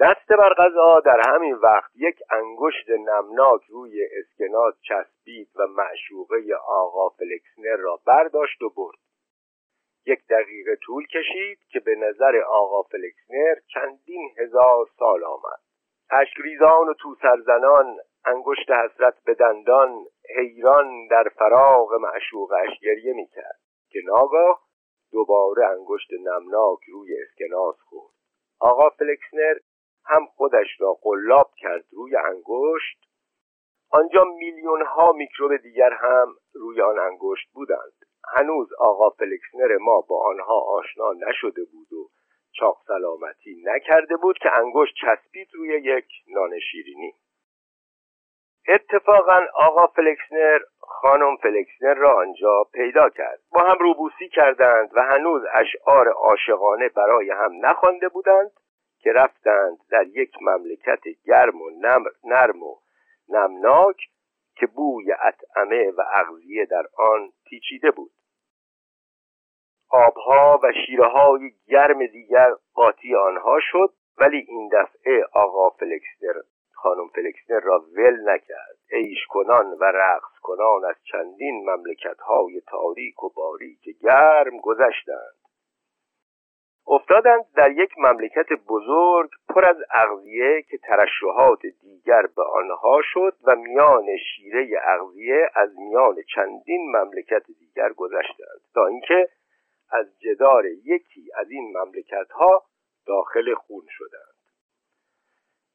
دست 0.01 0.29
بر 0.29 0.55
غذا 0.55 1.01
در 1.01 1.21
همین 1.29 1.55
وقت 1.55 1.91
یک 1.95 2.19
انگشت 2.31 2.91
نمناک 2.91 3.63
روی 3.69 4.05
اسکناس 4.05 4.75
چسبید 4.89 5.49
و 5.57 5.67
معشوقه 5.67 6.55
آقا 6.69 7.09
فلکسنر 7.09 7.77
را 7.77 8.01
برداشت 8.07 8.63
و 8.63 8.71
برد. 8.71 9.06
یک 10.07 10.27
دقیقه 10.31 10.77
طول 10.77 11.07
کشید 11.07 11.59
که 11.69 11.81
به 11.81 11.95
نظر 11.95 12.37
آقا 12.49 12.83
فلکسنر 12.83 13.55
چندین 13.75 14.31
هزار 14.39 14.87
سال 14.99 15.25
آمد. 15.25 15.61
اشکریزان 16.11 16.89
و 16.89 16.95
تو 16.95 17.15
سرزنان 17.23 17.97
انگشت 18.25 18.71
حسرت 18.71 19.15
به 19.25 19.35
دندان 19.35 20.05
حیران 20.37 21.07
در 21.07 21.25
فراغ 21.39 21.95
معشوقش 21.95 22.81
گریه 22.83 23.13
می‌کرد 23.13 23.61
که 23.91 23.99
ناگاه 24.05 24.61
دوباره 25.13 25.67
انگشت 25.67 26.13
نمناک 26.13 26.79
روی 26.93 27.23
اسکناس 27.23 27.77
خورد. 27.81 28.15
آقا 28.61 28.91
فلکسنر 28.91 29.55
هم 30.05 30.27
خودش 30.27 30.81
را 30.81 30.93
قلاب 31.03 31.51
کرد 31.57 31.85
روی 31.93 32.17
انگشت. 32.17 33.07
آنجا 33.91 34.25
میلیون 34.25 34.83
ها 34.83 35.13
میکروب 35.13 35.57
دیگر 35.57 35.93
هم 35.93 36.35
روی 36.55 36.83
آن 36.83 36.99
انگشت 36.99 37.53
بودند. 37.53 37.93
هنوز 38.35 38.73
آقا 38.79 39.11
فلکسنر 39.11 39.77
ما 39.77 40.01
با 40.01 40.27
آنها 40.27 40.61
آشنا 40.61 41.13
نشده 41.13 41.65
بود 41.65 41.93
و 41.93 42.09
چاق 42.53 42.79
سلامتی 42.87 43.63
نکرده 43.65 44.17
بود 44.17 44.39
که 44.39 44.59
انگشت 44.59 44.95
چسبید 45.01 45.49
روی 45.55 45.69
یک 45.69 46.09
نان 46.29 46.59
شیرینی. 46.59 47.15
اتفاقا 48.69 49.41
آقا 49.55 49.87
فلکسنر 49.87 50.59
خانم 50.79 51.37
فلکسنر 51.37 51.95
را 51.95 52.17
آنجا 52.17 52.65
پیدا 52.73 53.09
کرد. 53.09 53.41
با 53.53 53.61
هم 53.61 53.79
روبوسی 53.79 54.29
کردند 54.29 54.91
و 54.95 55.03
هنوز 55.03 55.43
اشعار 55.55 56.09
عاشقانه 56.09 56.89
برای 56.89 57.31
هم 57.31 57.53
نخوانده 57.67 58.09
بودند 58.09 58.51
که 58.99 59.13
رفتند 59.13 59.79
در 59.91 60.07
یک 60.07 60.33
مملکت 60.41 61.01
گرم 61.25 61.63
و 61.63 61.71
نرم 62.25 62.63
و 62.63 62.77
نمناک 63.29 63.97
که 64.57 64.67
بوی 64.67 65.13
اطعمه 65.13 65.91
و 65.91 66.03
اغذیه 66.13 66.67
در 66.67 66.87
آن 66.97 67.33
پیچیده 67.45 67.91
بود. 67.91 68.11
آبها 69.91 70.61
و 70.63 70.73
شیره 70.87 71.07
های 71.07 71.51
گرم 71.69 72.07
دیگر 72.07 72.55
قاطی 72.75 73.15
آنها 73.15 73.59
شد 73.61 73.93
ولی 74.19 74.47
این 74.49 74.69
دفعه 74.73 75.25
آقا 75.33 75.71
فلکسنر 75.71 76.43
خانم 76.87 77.09
فلکسنر 77.09 77.61
را 77.61 77.85
ول 77.97 78.31
نکرد. 78.31 78.77
عیش 78.93 79.27
کنان 79.29 79.67
و 79.81 79.85
رقص 79.85 80.39
کنان 80.43 80.85
از 80.85 80.97
چندین 81.13 81.71
مملکت 81.71 82.21
های 82.21 82.61
تاریک 82.67 83.23
و 83.23 83.29
باریک 83.37 83.99
گرم 84.03 84.59
گذشتند. 84.63 85.37
افتادند 86.89 87.45
در 87.57 87.71
یک 87.71 87.91
مملکت 87.99 88.47
بزرگ 88.69 89.31
پر 89.49 89.65
از 89.65 89.77
اغذیه 89.91 90.63
که 90.63 90.79
ترشحات 90.79 91.61
دیگر 91.81 92.23
به 92.37 92.43
آنها 92.43 93.01
شد 93.03 93.37
و 93.45 93.57
میان 93.57 94.07
شیره 94.17 94.81
اغذیه 94.85 95.51
از 95.55 95.71
میان 95.79 96.17
چندین 96.35 96.97
مملکت 96.97 97.43
دیگر 97.59 97.93
گذشتند. 97.93 98.61
تا 98.75 98.87
اینکه 98.87 99.29
از 99.91 100.07
جدار 100.19 100.67
یکی 100.67 101.31
از 101.35 101.51
این 101.51 101.79
مملکت 101.79 102.31
ها 102.31 102.65
داخل 103.07 103.55
خون 103.55 103.87
شدند. 103.89 104.37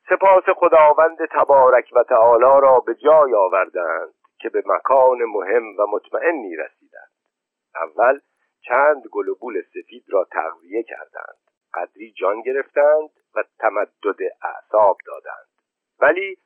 سپاس 0.09 0.43
خداوند 0.55 1.17
تبارک 1.31 1.89
و 1.95 2.03
تعالی 2.03 2.61
را 2.61 2.79
به 2.79 2.95
جای 2.95 3.33
آوردند 3.33 4.13
که 4.39 4.49
به 4.49 4.63
مکان 4.65 5.17
مهم 5.23 5.79
و 5.79 5.87
مطمئنی 5.87 6.55
رسیدند. 6.55 7.11
اول 7.75 8.19
چند 8.61 9.03
گلوبول 9.11 9.61
سفید 9.61 10.05
را 10.07 10.27
تغذیه 10.31 10.83
کردند. 10.83 11.37
قدری 11.73 12.11
جان 12.11 12.41
گرفتند 12.41 13.09
و 13.35 13.43
تمدد 13.59 14.21
اعصاب 14.43 14.97
دادند. 15.05 15.47
ولی 15.99 16.37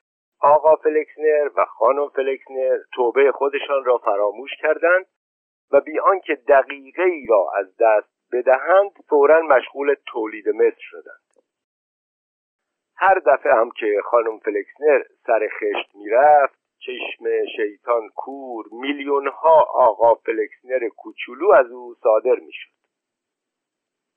آقا 0.41 0.75
فلکسنر 0.75 1.49
و 1.55 1.65
خانم 1.65 2.09
فلکسنر 2.09 2.79
توبه 2.93 3.31
خودشان 3.31 3.85
را 3.85 3.97
فراموش 3.97 4.51
کردند 4.61 5.05
و 5.71 5.81
بی 5.81 5.99
آنکه 5.99 6.35
دقیقه 6.35 7.03
ای 7.03 7.25
را 7.29 7.51
از 7.55 7.77
دست 7.79 8.09
بدهند 8.31 8.91
فورا 9.09 9.41
مشغول 9.41 9.95
تولید 10.05 10.49
مثل 10.49 10.79
شدند 10.79 11.25
هر 12.97 13.19
دفعه 13.19 13.53
هم 13.53 13.71
که 13.71 14.01
خانم 14.03 14.39
فلکسنر 14.39 15.03
سر 15.25 15.49
خشت 15.59 15.95
می‌رفت 15.95 16.59
چشم 16.79 17.25
شیطان 17.55 18.09
کور 18.15 18.65
میلیون 18.71 19.27
ها 19.27 19.59
آقا 19.73 20.13
فلکسنر 20.13 20.89
کوچولو 20.89 21.51
از 21.51 21.71
او 21.71 21.95
صادر 22.03 22.35
می‌شد 22.35 22.75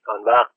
آن 0.09 0.25
وقت 0.25 0.53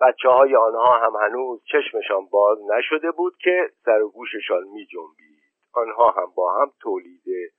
بچه 0.00 0.28
های 0.28 0.56
آنها 0.56 0.98
هم 0.98 1.16
هنوز 1.16 1.62
چشمشان 1.64 2.26
باز 2.26 2.58
نشده 2.70 3.10
بود 3.10 3.36
که 3.36 3.70
سر 3.84 4.02
و 4.02 4.10
گوششان 4.10 4.64
می 4.64 4.86
جنبید. 4.86 5.42
آنها 5.72 6.10
هم 6.10 6.32
با 6.36 6.60
هم 6.60 6.72
تولید 6.80 7.52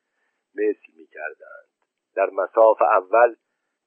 مثل 0.55 0.93
می 0.97 1.07
کردند. 1.07 1.74
در 2.15 2.29
مساف 2.29 2.81
اول 2.81 3.35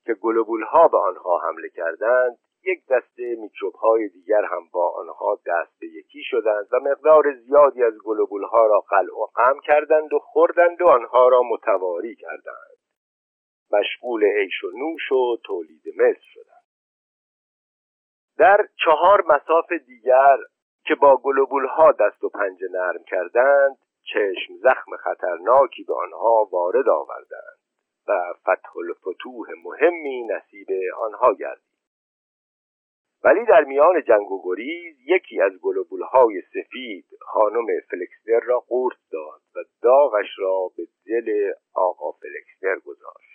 که 0.04 0.14
گلوبول 0.14 0.62
ها 0.62 0.88
به 0.88 0.98
آنها 0.98 1.38
حمله 1.38 1.68
کردند 1.68 2.38
یک 2.64 2.86
دسته 2.90 3.36
میکروب 3.38 3.74
های 3.74 4.08
دیگر 4.08 4.44
هم 4.44 4.68
با 4.72 4.90
آنها 4.90 5.40
دست 5.46 5.78
به 5.80 5.86
یکی 5.86 6.22
شدند 6.22 6.68
و 6.72 6.80
مقدار 6.80 7.34
زیادی 7.34 7.82
از 7.82 7.94
گلوبول 8.04 8.42
ها 8.44 8.66
را 8.66 8.80
قلع 8.80 9.14
و 9.14 9.26
قم 9.34 9.60
کردند 9.60 10.12
و 10.12 10.18
خوردند 10.18 10.82
و 10.82 10.88
آنها 10.88 11.28
را 11.28 11.42
متواری 11.42 12.16
کردند. 12.16 12.78
مشغول 13.72 14.24
عیش 14.24 14.64
و 14.64 14.70
نوش 14.70 15.12
و 15.12 15.36
تولید 15.44 15.82
مثل 15.96 16.20
شدند. 16.20 16.64
در 18.38 18.68
چهار 18.84 19.24
مساف 19.26 19.72
دیگر 19.72 20.36
که 20.84 20.94
با 20.94 21.16
گلوبول 21.16 21.66
ها 21.66 21.92
دست 21.92 22.24
و 22.24 22.28
پنجه 22.28 22.68
نرم 22.70 23.04
کردند 23.06 23.76
چشم 24.02 24.54
زخم 24.62 24.96
خطرناکی 24.96 25.84
به 25.84 25.94
آنها 25.94 26.48
وارد 26.52 26.88
آوردند. 26.88 27.57
و 28.08 28.34
فتح 28.40 28.76
الفتوح 28.76 29.48
مهمی 29.64 30.22
نصیب 30.22 30.68
آنها 31.00 31.34
گردید. 31.34 31.68
ولی 33.24 33.44
در 33.44 33.64
میان 33.64 34.02
جنگ 34.02 34.30
و 34.30 34.42
گریز 34.44 34.96
یکی 35.06 35.40
از 35.40 35.52
گلوبولهای 35.62 36.42
سفید 36.54 37.04
خانم 37.20 37.66
فلکسنر 37.90 38.40
را 38.40 38.60
قورت 38.60 38.96
داد 39.12 39.40
و 39.56 39.64
داغش 39.82 40.38
را 40.38 40.58
به 40.76 40.86
دل 41.06 41.52
آقا 41.74 42.12
فلکسنر 42.12 42.78
گذاشت. 42.78 43.28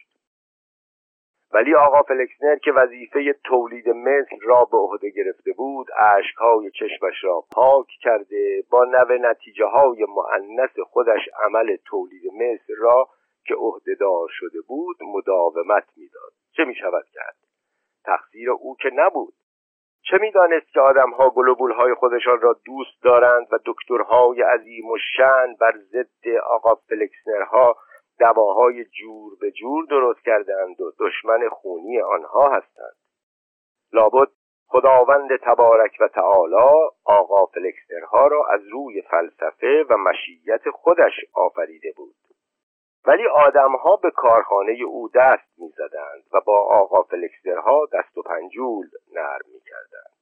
ولی 1.53 1.75
آقا 1.75 2.01
فلکسنر 2.01 2.55
که 2.55 2.71
وظیفه 2.71 3.35
تولید 3.43 3.89
مثل 3.89 4.37
را 4.41 4.67
به 4.71 4.77
عهده 4.77 5.09
گرفته 5.09 5.51
بود 5.51 5.87
اشکهای 5.99 6.71
چشمش 6.71 7.23
را 7.23 7.43
پاک 7.51 7.87
کرده 8.01 8.63
با 8.69 8.83
نوع 8.83 9.17
نتیجه 9.17 9.65
های 9.65 10.05
معنس 10.09 10.79
خودش 10.79 11.21
عمل 11.45 11.75
تولید 11.85 12.23
مثل 12.33 12.75
را 12.77 13.09
که 13.45 13.55
عهدهدار 13.55 14.27
شده 14.31 14.61
بود 14.67 14.97
مداومت 15.01 15.85
می‌داد. 15.95 16.31
چه 16.57 16.65
می 16.65 16.75
شود 16.75 17.05
کرد؟ 17.13 17.35
تقصیر 18.05 18.51
او 18.51 18.75
که 18.75 18.89
نبود. 18.93 19.33
چه 20.09 20.17
می‌دانست 20.17 20.73
که 20.73 20.79
آدمها 20.79 21.29
های 21.77 21.93
خودشان 21.93 22.41
را 22.41 22.53
دوست 22.65 23.03
دارند 23.03 23.47
و 23.51 23.59
دکترهای 23.65 24.41
عظیم 24.41 24.85
و 24.85 24.97
شن 25.17 25.55
بر 25.59 25.77
ضد 25.77 26.27
آقا 26.45 26.75
فلکسنرها 26.75 27.75
دواهای 28.19 28.85
جور 28.85 29.31
به 29.41 29.51
جور 29.51 29.85
درست 29.85 30.19
کردند 30.25 30.81
و 30.81 30.91
دشمن 30.99 31.49
خونی 31.49 32.01
آنها 32.01 32.49
هستند. 32.49 32.95
لابد 33.93 34.27
خداوند 34.67 35.29
تبارک 35.41 35.97
و 35.99 36.07
تعالی 36.07 36.89
آقا 37.05 37.45
فلکسنرها 37.45 38.27
را 38.27 38.45
از 38.49 38.61
روی 38.67 39.01
فلسفه 39.01 39.85
و 39.89 39.97
مشیت 39.97 40.69
خودش 40.69 41.13
آفریده 41.33 41.93
بود. 41.97 42.15
ولی 43.07 43.27
آدمها 43.27 43.95
به 43.95 44.11
کارخانه 44.11 44.83
او 44.87 45.09
دست 45.15 45.49
می‌زدند 45.57 46.23
و 46.33 46.41
با 46.45 46.57
آقا 46.59 47.03
فلکسدرها 47.03 47.87
دست 47.93 48.17
و 48.17 48.21
پنجول 48.21 48.87
نرم 49.13 49.45
می‌کردند. 49.53 50.13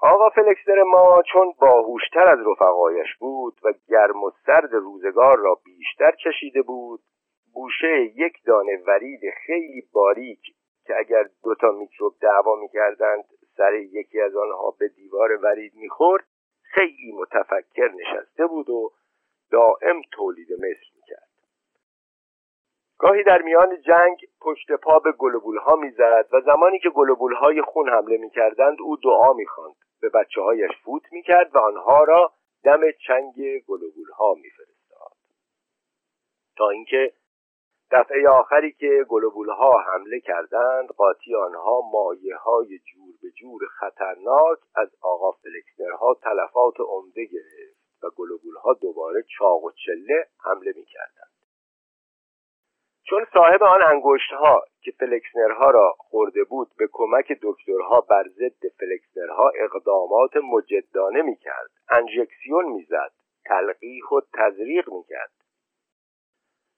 آقا 0.00 0.28
فلکسدر 0.28 0.82
ما 0.82 1.22
چون 1.32 1.52
باهوشتر 1.60 2.28
از 2.28 2.38
رفقایش 2.46 3.16
بود 3.20 3.58
و 3.64 3.72
گرم 3.88 4.24
و 4.24 4.30
سرد 4.46 4.72
روزگار 4.72 5.38
را 5.38 5.58
بیشتر 5.64 6.12
چشیده 6.24 6.62
بود 6.62 7.00
گوشه 7.54 8.02
یک 8.16 8.44
دانه 8.46 8.82
ورید 8.86 9.20
خیلی 9.46 9.82
باریک 9.92 10.40
که 10.86 10.98
اگر 10.98 11.24
دوتا 11.44 11.70
میکروب 11.70 12.14
دعوا 12.20 12.56
می‌کردند 12.56 13.24
سر 13.56 13.74
یکی 13.74 14.20
از 14.20 14.36
آنها 14.36 14.74
به 14.78 14.88
دیوار 14.88 15.36
ورید 15.42 15.72
می‌خورد 15.74 16.24
خیلی 16.62 17.12
متفکر 17.12 17.88
نشسته 17.88 18.46
بود 18.46 18.70
و 18.70 18.90
دائم 19.50 20.02
تولید 20.12 20.52
مثل 20.52 20.86
می‌کرد. 20.96 21.28
گاهی 22.98 23.22
در 23.22 23.42
میان 23.42 23.80
جنگ 23.80 24.16
پشت 24.40 24.72
پا 24.72 24.98
به 24.98 25.12
گلوبول 25.12 25.58
ها 25.58 25.76
می‌زد 25.76 26.28
و 26.32 26.40
زمانی 26.40 26.78
که 26.78 26.90
گلوبول 26.90 27.34
های 27.34 27.62
خون 27.62 27.88
حمله 27.88 28.16
می‌کردند 28.16 28.76
او 28.80 28.96
دعا 28.96 29.32
می‌خواند. 29.32 29.74
به 30.00 30.08
بچه 30.08 30.40
هایش 30.40 30.70
فوت 30.84 31.02
می‌کرد 31.12 31.54
و 31.54 31.58
آنها 31.58 32.04
را 32.04 32.32
دم 32.64 32.80
چنگ 33.06 33.34
گلوبول 33.66 34.10
ها 34.10 34.34
میفرستاد. 34.34 35.16
تا 36.56 36.70
اینکه 36.70 37.12
دفعه 37.90 38.28
آخری 38.28 38.72
که 38.72 39.06
گلوبول 39.08 39.48
ها 39.48 39.80
حمله 39.80 40.20
کردند 40.20 40.88
قاطی 40.88 41.34
آنها 41.34 41.80
مایه 41.92 42.36
های 42.36 42.78
جور 42.78 43.14
به 43.22 43.30
جور 43.30 43.60
خطرناک 43.80 44.58
از 44.74 44.88
آقا 45.00 45.32
فلکسنرها 45.32 46.14
تلفات 46.22 46.74
عمده 46.80 47.24
گرفت. 47.24 47.77
و 48.04 48.58
ها 48.64 48.72
دوباره 48.72 49.24
چاق 49.38 49.64
و 49.64 49.70
چله 49.70 50.26
حمله 50.44 50.72
می‌کردند. 50.76 51.28
چون 53.10 53.26
صاحب 53.32 53.62
آن 53.62 53.82
انگشت 53.86 54.32
ها 54.32 54.64
که 54.80 54.90
فلکسنرها 54.90 55.70
را 55.70 55.94
خورده 55.98 56.44
بود 56.44 56.68
به 56.78 56.88
کمک 56.92 57.32
دکترها 57.42 58.00
بر 58.00 58.24
ضد 58.28 58.68
فلکسنرها 58.78 59.52
اقدامات 59.60 60.36
مجدانه 60.36 61.22
می‌کرد 61.22 61.70
انژکسیون 61.90 62.64
می‌زد 62.64 63.12
تلقیح 63.44 64.04
و 64.04 64.20
تزریق 64.34 64.92
می‌کرد. 64.92 65.32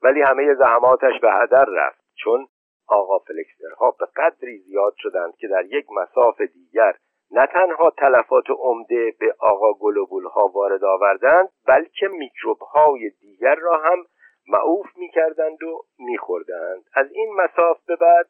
ولی 0.02 0.22
همه 0.22 0.54
زحماتش 0.54 1.20
به 1.22 1.32
هدر 1.32 1.64
رفت 1.68 2.04
چون 2.14 2.48
آقا 2.88 3.18
فلکسنرها 3.18 3.90
به 3.90 4.06
قدری 4.16 4.58
زیاد 4.58 4.94
شدند 4.96 5.36
که 5.36 5.48
در 5.48 5.64
یک 5.64 5.86
مساف 5.90 6.40
دیگر 6.40 6.96
نه 7.32 7.46
تنها 7.46 7.90
تلفات 7.90 8.50
عمده 8.50 9.14
به 9.20 9.34
آقا 9.38 9.72
گلوبول 9.72 10.24
ها 10.24 10.48
وارد 10.48 10.84
آوردند 10.84 11.48
بلکه 11.66 12.08
میکروب 12.08 12.58
های 12.60 13.10
دیگر 13.10 13.54
را 13.54 13.74
هم 13.74 14.06
معوف 14.48 14.86
می‌کردند 14.96 15.62
و 15.62 15.82
میخوردند. 15.98 16.84
از 16.94 17.06
این 17.12 17.34
مساف 17.34 17.84
به 17.86 17.96
بعد 17.96 18.28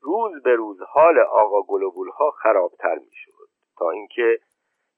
روز 0.00 0.42
به 0.42 0.54
روز 0.54 0.82
حال 0.82 1.18
آقا 1.18 1.62
گلوبول 1.62 2.08
ها 2.08 2.30
خرابتر 2.30 2.94
می‌شد. 2.94 3.48
تا 3.78 3.90
اینکه 3.90 4.38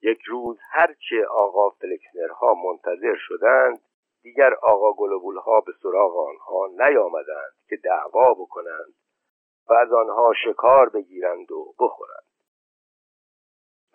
یک 0.02 0.22
روز 0.22 0.58
هرچه 0.70 1.24
آقا 1.30 1.70
فلکسنرها 1.70 2.54
منتظر 2.54 3.16
شدند 3.18 3.80
دیگر 4.22 4.54
آقا 4.54 4.92
گلوبول 4.92 5.36
ها 5.36 5.60
به 5.60 5.72
سراغ 5.82 6.16
آنها 6.28 6.66
نیامدند 6.66 7.52
که 7.68 7.76
دعوا 7.76 8.34
بکنند 8.34 8.94
و 9.68 9.74
از 9.74 9.92
آنها 9.92 10.32
شکار 10.44 10.88
بگیرند 10.88 11.52
و 11.52 11.74
بخورند. 11.80 12.29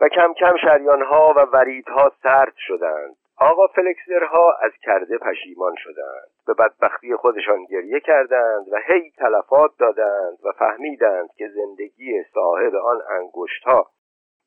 و 0.02 0.08
کم 0.08 0.34
کم 0.34 0.58
شریانها 0.58 1.34
و 1.38 1.40
وریدها 1.40 2.12
سرد 2.24 2.54
شدند. 2.58 3.16
آقا 3.38 3.68
فلکسرها 3.68 4.58
از 4.62 4.72
کرده 4.82 5.18
پشیمان 5.18 5.76
شدند. 5.78 6.28
به 6.48 6.54
بدبختی 6.54 7.16
خودشان 7.16 7.66
گریه 7.66 8.00
کردند 8.00 8.66
و 8.72 8.78
هی 8.88 9.12
تلفات 9.18 9.72
دادند 9.80 10.38
و 10.44 10.52
فهمیدند 10.52 11.30
که 11.38 11.48
زندگی 11.48 12.24
صاحب 12.34 12.76
آن 12.76 13.02
انگشتها 13.10 13.90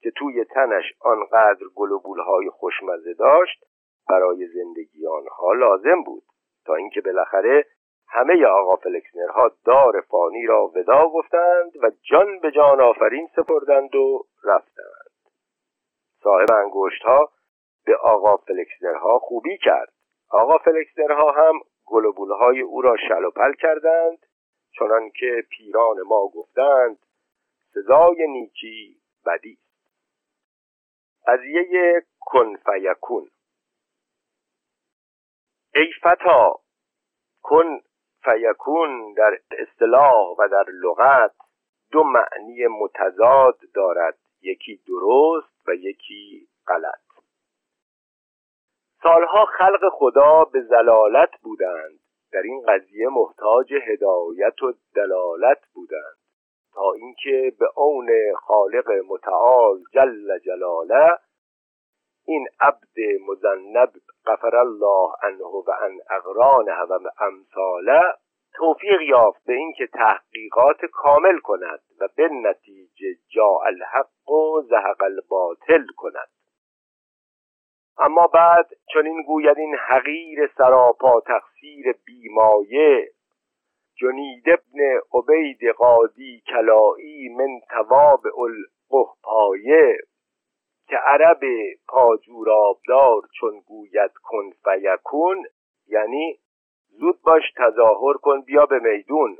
که 0.01 0.11
توی 0.11 0.45
تنش 0.45 0.85
آنقدر 1.01 1.65
گلوبولهای 1.75 2.51
خوشمزه 2.51 3.15
داشت 3.15 3.65
برای 4.09 4.47
زندگی 4.47 5.07
آنها 5.07 5.53
لازم 5.53 6.03
بود. 6.03 6.23
تا 6.67 6.75
اینکه 6.75 7.01
بالاخره 7.01 7.65
همه 8.09 8.47
آقا 8.47 8.77
فلکسنرها 8.77 9.51
دار 9.65 10.01
فانی 10.01 10.47
را 10.47 10.67
ودا 10.67 11.09
گفتند 11.09 11.73
و 11.83 11.91
جان 12.11 12.39
به 12.39 12.51
جان 12.51 12.81
آفرین 12.81 13.29
سپردند 13.37 13.95
و 13.95 14.25
رفتند. 14.45 14.98
صاحب 16.23 16.53
انگشت 16.53 17.03
ها 17.03 17.33
به 17.87 17.97
آقا 17.97 18.37
فلکسنرها 18.37 19.19
خوبی 19.19 19.59
کرد. 19.59 19.93
آقا 20.31 20.59
فلکسنرها 20.59 21.31
هم 21.31 21.61
گلوبول 21.87 22.33
های 22.33 22.61
او 22.61 22.83
را 22.83 22.97
شلوپل 23.09 23.53
کردند 23.53 24.19
چنان 24.79 25.11
که 25.11 25.45
پیران 25.51 25.97
ما 26.07 26.29
گفتند 26.29 26.99
سزای 27.75 28.27
نیکی 28.27 28.97
بدی 29.27 29.59
قضیه 31.27 32.03
کن 32.21 32.57
فیکون. 32.57 33.31
ای 35.75 35.93
فتا 36.03 36.61
کن 37.43 37.81
فیکون 38.25 39.13
در 39.13 39.39
اصطلاح 39.51 40.37
و 40.39 40.49
در 40.49 40.65
لغت 40.71 41.35
دو 41.93 42.05
معنی 42.05 42.67
متضاد 42.67 43.59
دارد 43.75 44.19
یکی 44.43 44.83
درست 44.87 45.58
و 45.69 45.75
یکی 45.75 46.49
غلط. 46.67 47.01
سالها 49.03 49.45
خلق 49.45 49.89
خدا 49.93 50.45
به 50.45 50.61
زلالت 50.61 51.41
بودند. 51.43 51.99
در 52.33 52.43
این 52.43 52.65
قضیه 52.69 53.09
محتاج 53.09 53.75
هدایت 53.87 54.63
و 54.63 54.73
دلالت 54.95 55.61
بودند. 55.75 56.19
تا 56.75 56.93
اینکه 56.93 57.53
به 57.59 57.67
اون 57.77 58.09
خالق 58.37 58.91
متعال 59.09 59.83
جل 59.93 60.39
جلاله 60.39 61.19
این 62.27 62.47
عبد 62.61 62.99
مزنب 63.29 63.93
غفر 64.27 64.57
الله 64.57 65.11
عنه 65.23 65.45
و 65.45 65.71
عن 65.71 65.99
اقرانه 66.11 66.83
و 66.83 66.99
امثاله 67.21 68.01
توفیق 68.55 69.01
یافت 69.01 69.45
به 69.45 69.53
اینکه 69.53 69.87
تحقیقات 69.87 70.85
کامل 70.93 71.39
کند 71.39 71.81
و 72.01 72.09
به 72.17 72.29
نتیجه 72.29 73.15
جا 73.29 73.59
الحق 73.67 74.31
و 74.31 74.63
زهق 74.63 75.03
الباطل 75.03 75.87
کند. 75.97 76.29
اما 77.99 78.27
بعد 78.27 78.71
چون 78.93 79.07
این 79.07 79.23
گوید 79.23 79.59
این 79.59 79.77
حقیر 79.89 80.51
سراپا 80.57 81.21
تقصیر 81.21 81.93
بیمایه 82.05 83.11
جنید 84.01 84.45
ابن 84.49 85.01
عبید 85.13 85.69
قادی 85.69 86.43
کلایی 86.47 87.29
من 87.29 87.61
تواب 87.71 88.23
القهپایه 88.39 89.99
که 90.89 90.97
عرب 90.97 91.41
پاجورابدار 91.89 93.23
چون 93.41 93.61
گوید 93.61 94.13
کن 94.23 94.51
فیکون 94.65 95.45
یعنی 95.89 96.39
زود 96.89 97.23
باش 97.23 97.43
تظاهر 97.57 98.15
کن 98.23 98.41
بیا 98.41 98.67
به 98.67 98.79
میدون. 98.79 99.37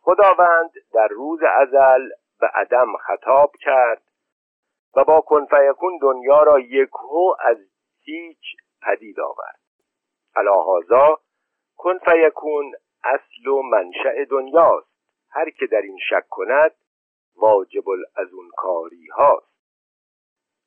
خداوند 0.00 0.70
در 0.92 1.08
روز 1.08 1.40
ازل 1.42 2.08
به 2.40 2.46
عدم 2.46 2.96
خطاب 2.96 3.52
کرد 3.60 4.02
و 4.96 5.04
با 5.04 5.20
کنفیکون 5.20 5.98
دنیا 6.02 6.42
را 6.42 6.58
یکهو 6.58 7.34
از 7.40 7.58
هیچ 8.02 8.56
پدید 8.82 9.20
آورد. 9.20 9.60
الهازا 10.36 11.18
کنفیکون 11.76 12.72
اصل 13.04 13.48
و 13.48 13.62
منشأ 13.62 14.24
دنیاست. 14.30 14.96
هر 15.30 15.50
که 15.50 15.66
در 15.66 15.82
این 15.82 15.98
شک 16.10 16.28
کند 16.28 16.72
واجب 17.36 17.88
واجب 17.88 18.04
از 18.16 18.32
اون 18.32 18.50
کاری 18.56 19.06
هاست. 19.06 19.56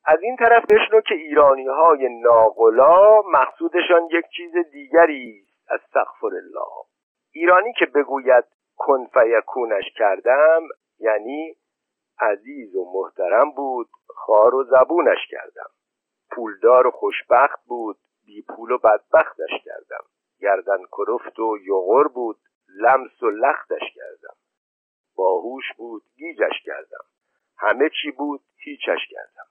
از 0.06 0.22
این 0.22 0.36
طرف 0.36 0.64
بشنو 0.66 1.02
که 1.02 1.16
ایرانی 1.16 1.68
های 1.68 2.22
ناقلا 2.22 3.22
مقصودشان 3.22 4.10
یک 4.12 4.26
چیز 4.36 4.52
دیگری 4.72 5.49
است 5.70 5.72
از 5.74 5.80
سقفر 5.94 6.36
الله 6.36 6.86
ایرانی 7.32 7.74
که 7.74 7.86
بگوید 7.86 8.46
کن 8.78 9.06
فیکونش 9.06 9.86
کردم 9.96 10.62
یعنی 11.00 11.56
عزیز 12.20 12.76
و 12.76 12.86
محترم 12.94 13.52
بود 13.52 13.90
خار 14.08 14.56
و 14.56 14.64
زبونش 14.64 15.28
کردم. 15.30 15.70
پولدار 16.32 16.88
و 16.88 16.92
خوشبخت 16.92 17.66
بود 17.66 17.98
بی 18.26 18.42
پول 18.42 18.72
و 18.72 18.78
بدبختش 18.78 19.64
کردم. 19.66 20.04
گردن 20.40 20.78
کرفت 20.98 21.40
و 21.40 21.58
یغر 21.62 22.08
بود 22.08 22.40
لمس 22.76 23.24
و 23.24 23.30
لختش 23.30 23.94
کردم. 23.96 24.36
باهوش 25.16 25.66
بود 25.78 26.04
گیجش 26.16 26.64
کردم. 26.66 27.04
همه 27.58 27.90
چی 28.02 28.12
بود 28.12 28.42
هیچش 28.58 29.08
کردم. 29.10 29.48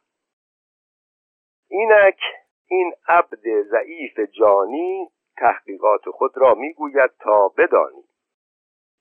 اینک 1.68 2.20
این 2.66 2.92
عبد 3.08 3.62
ضعیف 3.62 4.18
جانی 4.18 5.10
تحقیقات 5.40 6.08
خود 6.08 6.38
را 6.38 6.54
می‌گوید 6.54 7.10
تا 7.20 7.48
بدانی. 7.48 8.04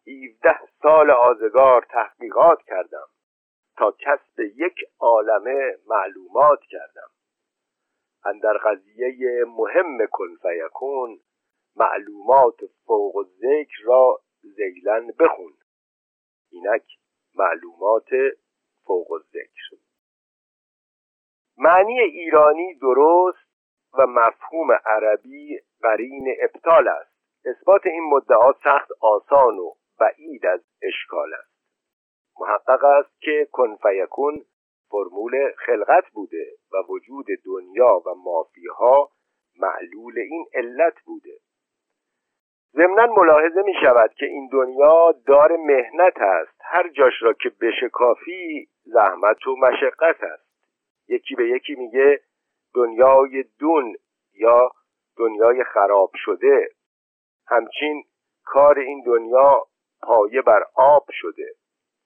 17 0.08 0.60
سال 0.82 1.12
آزگار 1.12 1.86
تحقیقات 1.90 2.62
کردم. 2.62 3.08
تا 3.78 3.92
کسب 3.92 4.40
یک 4.40 4.76
عالمه 5.00 5.78
معلومات 5.88 6.60
کردم. 6.70 7.10
اندر 8.26 8.58
قضیه 8.58 9.46
مهم 9.48 10.08
کن 10.12 10.36
فیکون 10.42 11.20
معلومات 11.76 12.60
فوق 12.86 13.24
ذکر 13.24 13.84
را 13.84 14.20
زیلن 14.42 15.08
بخون. 15.20 15.54
اینک 16.52 16.86
معلومات 17.36 18.10
فوق 18.86 19.22
ذکر 19.34 19.78
معنی 21.58 22.00
ایرانی 22.00 22.76
درست 22.76 23.47
و 23.94 24.08
مفهوم 24.08 24.72
عربی 24.86 25.60
قرین 25.82 26.36
ابطال 26.42 26.88
است. 26.88 27.18
اثبات 27.46 27.86
این 27.86 28.04
مدعا 28.04 28.54
سخت 28.64 28.90
آسان 29.02 29.58
و 29.58 29.74
بعید 30.00 30.46
از 30.46 30.64
اشکال 30.82 31.34
است. 31.34 31.58
محقق 32.40 32.84
است 32.84 33.22
که 33.22 33.48
کنفیکون 33.52 34.46
فرمول 34.90 35.52
خلقت 35.66 36.10
بوده 36.14 36.46
و 36.74 36.78
وجود 36.90 37.26
دنیا 37.46 38.02
و 38.06 38.16
مافیها 38.16 39.10
معلول 39.60 40.20
این 40.20 40.46
علت 40.54 40.94
بوده. 41.06 41.38
ضمنا 42.74 43.06
ملاحظه 43.06 43.62
می 43.62 43.74
شود 43.84 44.14
که 44.14 44.26
این 44.26 44.50
دنیا 44.52 45.16
دار 45.28 45.58
مهنت 45.58 46.18
است. 46.18 46.58
هر 46.62 46.90
جاش 46.90 47.14
را 47.22 47.34
که 47.34 47.52
کافی 47.92 48.68
زحمت 48.84 49.48
و 49.48 49.56
مشقت 49.56 50.24
است. 50.24 50.48
یکی 51.08 51.36
به 51.36 51.50
یکی 51.50 51.76
میگه 51.76 52.20
دنیای 52.78 53.44
دون 53.60 53.96
یا 54.34 54.72
دنیای 55.18 55.64
خراب 55.64 56.12
شده. 56.16 56.70
همچین 57.48 58.04
کار 58.46 58.80
این 58.80 59.04
دنیا 59.06 59.64
پایه 60.02 60.42
بر 60.42 60.64
آب 60.76 61.06
شده. 61.12 61.54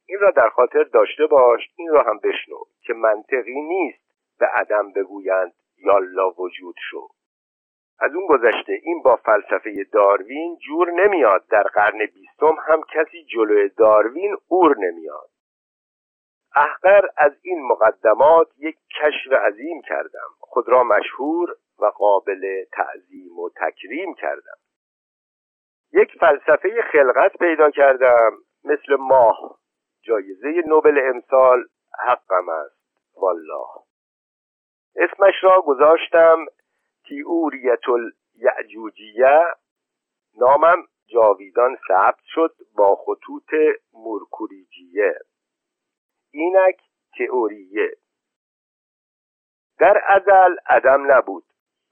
این 0.05 0.19
را 0.19 0.31
در 0.31 0.49
خاطر 0.49 0.83
داشته 0.83 1.27
باش 1.27 1.59
این 1.75 1.89
را 1.89 2.01
هم 2.01 2.17
بشنو 2.17 2.57
که 2.81 2.93
منطقی 2.93 3.61
نیست 3.61 4.03
به 4.39 4.45
عدم 4.45 4.91
بگویند 4.91 5.53
یالا 5.77 6.31
وجود 6.37 6.75
شو. 6.89 7.07
از 7.99 8.11
اون 8.15 8.27
گذشته 8.27 8.73
این 8.83 9.01
با 9.01 9.15
فلسفه 9.15 9.83
داروین 9.93 10.57
جور 10.57 10.91
نمیاد 10.91 11.47
در 11.47 11.63
قرن 11.63 12.05
بیستم 12.05 12.55
هم 12.67 12.81
کسی 12.93 13.23
جلوی 13.23 13.69
داروین 13.69 14.37
اور 14.47 14.77
نمیاد. 14.77 15.29
احقر 16.55 17.07
از 17.17 17.31
این 17.41 17.67
مقدمات 17.67 18.47
یک 18.57 18.77
کشف 19.01 19.31
عظیم 19.31 19.81
کردم. 19.81 20.27
خود 20.39 20.69
را 20.69 20.83
مشهور 20.83 21.55
و 21.79 21.85
قابل 21.85 22.65
تعظیم 22.71 23.39
و 23.39 23.49
تکریم 23.49 24.13
کردم. 24.13 24.57
یک 25.93 26.11
فلسفه 26.19 26.81
خلقت 26.91 27.37
پیدا 27.37 27.71
کردم. 27.71 28.31
مثل 28.63 28.95
ماه. 28.99 29.59
جایزه 30.03 30.63
نوبل 30.67 30.99
امسال 31.13 31.63
حقم 31.99 32.49
است. 32.49 32.81
والله. 33.15 33.67
اسمش 34.95 35.43
را 35.43 35.61
گذاشتم 35.61 36.45
تیوریت 37.07 37.89
الیعجوجیه 37.89 39.39
نامم 40.37 40.87
جاویدان 41.07 41.77
ثبت 41.87 42.23
شد 42.25 42.55
با 42.77 42.95
خطوط 42.95 43.53
مرکوریجیه. 43.93 45.19
اینک 46.31 46.81
تئوریه 47.17 47.97
در 49.79 50.01
ازل 50.07 50.55
عدم 50.65 51.11
نبود 51.11 51.43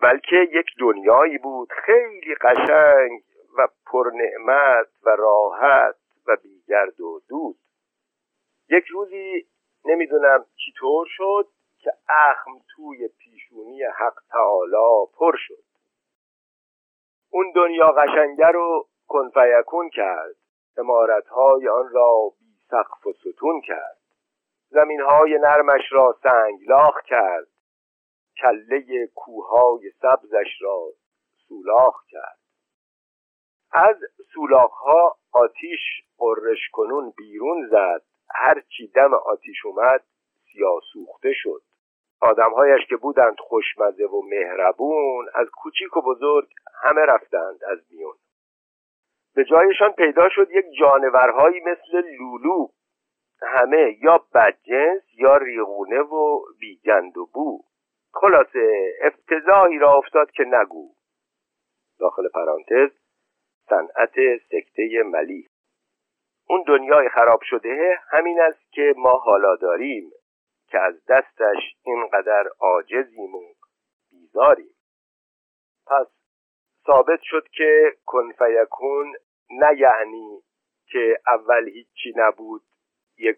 بلکه 0.02 0.36
یک 0.52 0.66
دنیایی 0.80 1.38
بود 1.38 1.70
خیلی 1.86 2.36
قشنگ 2.36 3.24
و 3.58 3.68
پرنعمت 3.86 4.88
و 5.04 5.10
راحت 5.10 5.96
و 6.28 6.38
بیگرد 6.44 7.02
و 7.02 7.22
دود. 7.30 7.58
یک 8.70 8.86
روزی 8.86 9.48
نمی‌دونم 9.86 10.46
چطور 10.56 11.08
شد 11.10 11.48
که 11.80 11.92
اخم 12.10 12.52
توی 12.76 13.08
پیشونی 13.08 13.84
حق 13.84 14.20
تعالی 14.30 15.08
پر 15.18 15.36
شد. 15.38 15.64
اون 17.32 17.52
دنیا 17.56 17.92
قشنگه 17.92 18.48
رو 18.48 18.88
کنفیکون 19.08 19.90
کرد 19.90 20.36
امارتهای 20.78 21.68
آن 21.68 21.90
را 21.90 22.34
بی 22.40 22.56
سقف 22.70 23.08
و 23.08 23.14
ستون 23.14 23.62
کرد. 23.62 23.99
زمین 24.70 25.02
های 25.02 25.38
نرمش 25.38 25.82
را 25.92 26.18
سنگلاخ 26.24 27.02
کرد. 27.06 27.48
کله 28.42 29.08
کوههای 29.16 29.92
سبزش 30.02 30.62
را 30.62 30.80
سولاخ 31.48 32.04
کرد. 32.10 32.40
از 33.72 33.96
سولاخ 34.34 34.72
ها 34.72 35.18
آتیش 35.32 35.80
قررش 36.18 36.70
کنون 36.72 37.14
بیرون 37.18 37.68
زد. 37.72 38.02
هرچی 38.36 38.88
دم 38.88 39.14
آتیش 39.14 39.66
اومد 39.66 40.04
سیاسوخته 40.54 41.34
شد. 41.34 41.62
آدمهایش 42.22 42.88
که 42.90 42.96
بودند 42.96 43.40
خوشمزه 43.40 44.06
و 44.06 44.22
مهربون 44.22 45.26
از 45.36 45.48
کوچیک 45.54 45.98
و 45.98 46.02
بزرگ 46.02 46.50
همه 46.84 47.02
رفتند 47.02 47.64
از 47.64 47.80
میون. 47.90 48.16
به 49.36 49.46
جایشان 49.46 49.92
پیدا 49.92 50.30
شد 50.30 50.52
یک 50.52 50.66
جانورهایی 50.80 51.60
مثل 51.60 52.02
لولو. 52.20 52.68
همه 53.42 53.98
یا 54.02 54.26
بدجنس 54.34 55.02
یا 55.18 55.38
ریغونه 55.38 56.00
و 56.00 56.42
بیگند 56.60 57.18
و 57.18 57.26
بو. 57.34 57.64
خلاصه 58.14 58.94
افتضاحی 59.02 59.80
را 59.80 59.94
افتاد 59.94 60.32
که 60.32 60.44
نگو. 60.44 60.94
داخل 62.00 62.30
پرانتز 62.30 62.90
صنعت 63.70 64.14
سکته 64.52 65.04
ملی 65.06 65.48
اون 66.50 66.64
دنیای 66.68 67.10
خراب 67.10 67.40
شده 67.44 68.00
همین 68.10 68.42
است 68.42 68.72
که 68.72 68.94
ما 68.98 69.14
حالا 69.14 69.56
داریم 69.56 70.12
که 70.68 70.80
از 70.80 71.06
دستش 71.06 71.76
اینقدر 71.84 72.50
عاجزیم 72.60 73.36
و 73.36 73.42
بیزاریم. 74.12 74.76
پس 75.88 76.08
ثابت 76.88 77.20
شد 77.24 77.48
که 77.48 77.94
کنفیکون 78.06 79.16
نه 79.52 79.80
یعنی 79.80 80.42
که 80.86 81.20
اول 81.28 81.70
هیچی 81.70 82.14
نبود 82.16 82.62
یک 83.20 83.38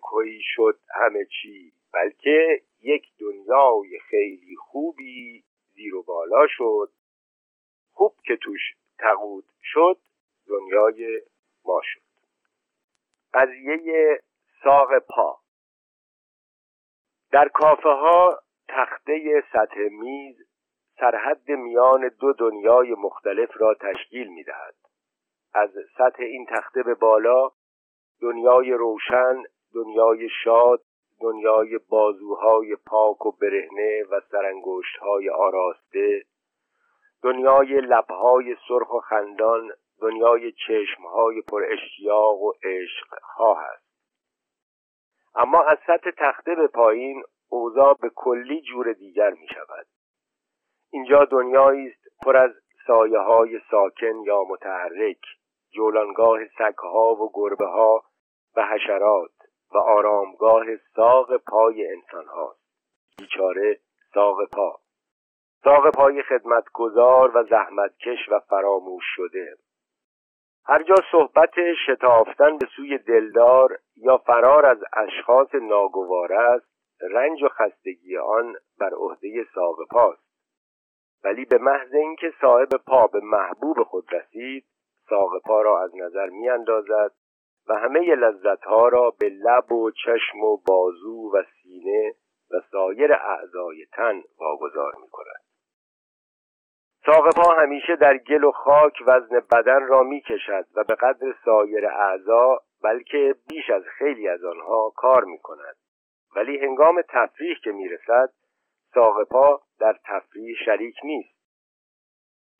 شد 0.56 0.80
همه 0.96 1.26
چی 1.26 1.74
بلکه 1.94 2.62
یک 2.82 3.06
دنیای 3.20 4.00
خیلی 4.00 4.56
خوبی 4.56 5.44
زیر 5.74 5.96
و 5.96 6.04
بالا 6.04 6.48
شد. 6.48 6.91
خوب 7.91 8.15
که 8.24 8.36
توش 8.36 8.62
تقود 9.00 9.46
شد 9.62 9.98
دنیای 10.48 11.22
ما 11.65 11.82
شد. 11.84 12.02
قضیه 13.34 14.20
ساق 14.63 15.00
پا. 15.00 15.39
در 17.32 17.48
کافه 17.48 17.89
ها 17.89 18.39
تخته 18.67 19.44
سطح 19.54 19.80
میز 19.91 20.36
سرحد 21.00 21.52
میان 21.52 22.12
دو 22.20 22.34
دنیای 22.34 22.94
مختلف 22.94 23.50
را 23.54 23.74
تشکیل 23.74 24.28
می 24.28 24.44
دهد. 24.44 24.76
از 25.54 25.70
سطح 25.98 26.24
این 26.24 26.46
تخته 26.46 26.84
به 26.84 26.94
بالا 26.94 27.52
دنیای 28.22 28.72
روشن 28.72 29.44
دنیای 29.73 30.29
شاد 30.43 30.81
دنیای 31.21 31.79
بازوهای 31.89 32.75
پاک 32.86 33.25
و 33.25 33.31
برهنه 33.31 34.03
و 34.12 34.21
سرانگشتهای 34.31 35.29
آراسته 35.29 36.23
دنیای 37.23 37.81
لبهای 37.81 38.55
سرخ 38.67 38.93
و 38.93 38.99
خندان 38.99 39.71
دنیای 40.01 40.51
چشمهای 40.51 41.41
پر 41.41 41.63
اشتیاق 41.63 42.41
و 42.41 42.53
عشق 42.63 43.13
است 43.41 43.91
اما 45.36 45.63
از 45.63 45.77
سطح 45.88 46.12
تخته 46.17 46.55
به 46.55 46.67
پایین 46.67 47.23
اوضاع 47.49 47.97
به 48.01 48.10
کلی 48.15 48.62
جور 48.62 48.93
دیگر 48.93 49.29
می 49.29 49.47
شود 49.47 49.88
اینجا 50.91 51.25
دنیایی 51.25 51.88
است 51.88 52.23
پر 52.25 52.38
از 52.38 52.51
سایه 52.88 53.19
های 53.19 53.60
ساکن 53.71 54.23
یا 54.25 54.43
متحرک 54.43 55.21
جولانگاه 55.73 56.39
سگها 56.57 57.15
و 57.15 57.31
گربه 57.34 57.65
ها 57.65 58.03
و 58.55 58.65
حشرات. 58.65 59.40
و 59.73 59.77
آرامگاه 59.77 60.65
ساق 60.95 61.38
پای 61.38 61.88
انسان 61.88 62.25
هاست. 62.25 62.62
بیچاره 63.17 63.79
ساق 64.13 64.45
پا. 64.45 64.79
ساق 65.63 65.91
پای 65.91 66.23
خدمتگزار 66.23 67.38
و 67.38 67.43
زحمتکش 67.43 68.29
و 68.31 68.39
فراموش 68.39 69.03
شده. 69.15 69.57
هر 70.65 70.84
جا 70.84 70.95
صحبت 71.12 71.53
شتافتن 71.86 72.57
به 72.57 72.67
سوی 72.75 72.97
دلدار 72.97 73.79
یا 73.95 74.17
فرار 74.17 74.65
از 74.65 74.77
اشخاص 74.93 75.55
ناگوار 75.55 76.34
است 76.34 76.71
رنج 77.01 77.43
و 77.43 77.47
خستگی 77.47 78.17
آن 78.17 78.55
بر 78.79 78.93
عهده 78.93 79.45
ساق 79.55 79.77
پاست 79.89 80.31
ولی 81.23 81.45
به 81.45 81.57
محض 81.57 81.93
اینکه 81.93 82.34
صاحب 82.41 82.69
پا 82.88 83.07
به 83.07 83.19
محبوب 83.23 83.84
خود 83.84 84.13
رسید 84.13 84.65
ساق 85.10 85.41
پا 85.45 85.62
را 85.62 85.84
از 85.84 85.95
نظر 85.95 86.29
می 86.29 86.49
اندازد 86.49 87.12
و 87.71 87.73
همه 87.73 88.15
لذتها 88.15 88.88
را 88.88 89.13
به 89.19 89.29
لب 89.29 89.71
و 89.71 89.91
چشم 89.91 90.39
و 90.39 90.57
بازو 90.67 91.31
و 91.34 91.43
سینه 91.43 92.13
و 92.51 92.62
سایر 92.71 93.13
اعضای 93.13 93.86
تن 93.91 94.23
واگذار 94.39 94.93
می 95.01 95.10
کند 95.10 95.41
ساق 97.05 97.36
پا 97.36 97.53
همیشه 97.53 97.95
در 97.95 98.17
گل 98.17 98.43
و 98.43 98.51
خاک 98.51 99.03
وزن 99.07 99.39
بدن 99.51 99.88
را 99.88 100.03
می 100.03 100.21
کشد 100.21 100.65
و 100.75 100.84
به 100.84 100.95
قدر 100.95 101.36
سایر 101.45 101.88
اعضا 101.88 102.60
بلکه 102.84 103.36
بیش 103.49 103.69
از 103.69 103.84
خیلی 103.97 104.27
از 104.27 104.43
آنها 104.43 104.93
کار 104.95 105.23
می 105.23 105.39
کند 105.39 105.75
ولی 106.36 106.57
هنگام 106.57 107.01
تفریح 107.10 107.57
که 107.63 107.71
می 107.71 107.89
رسد 107.89 108.29
ساق 108.93 109.23
پا 109.23 109.62
در 109.79 109.99
تفریح 110.05 110.55
شریک 110.65 110.95
نیست. 111.03 111.41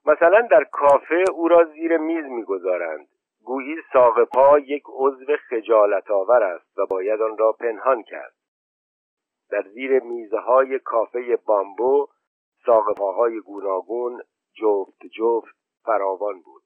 مثلا 0.06 0.42
در 0.42 0.64
کافه 0.64 1.24
او 1.34 1.48
را 1.48 1.64
زیر 1.64 1.98
میز 1.98 2.26
می‌گذارند. 2.26 3.08
گویی 3.46 3.76
ساق 3.94 4.24
پا 4.24 4.60
یک 4.60 4.84
عضو 4.88 5.26
خجالت 5.50 6.12
آور 6.12 6.44
است 6.44 6.78
و 6.78 6.86
باید 6.86 7.22
آن 7.22 7.38
را 7.38 7.52
پنهان 7.52 8.04
کرد. 8.04 8.34
در 9.52 9.62
زیر 9.62 10.00
میزهای 10.00 10.80
کافه 10.80 11.36
بامبو 11.46 12.08
ساق 12.66 12.98
پاهای 12.98 13.40
گوناگون 13.40 14.22
جفت 14.54 15.06
جفت 15.18 15.56
فراوان 15.84 16.42
بود. 16.42 16.64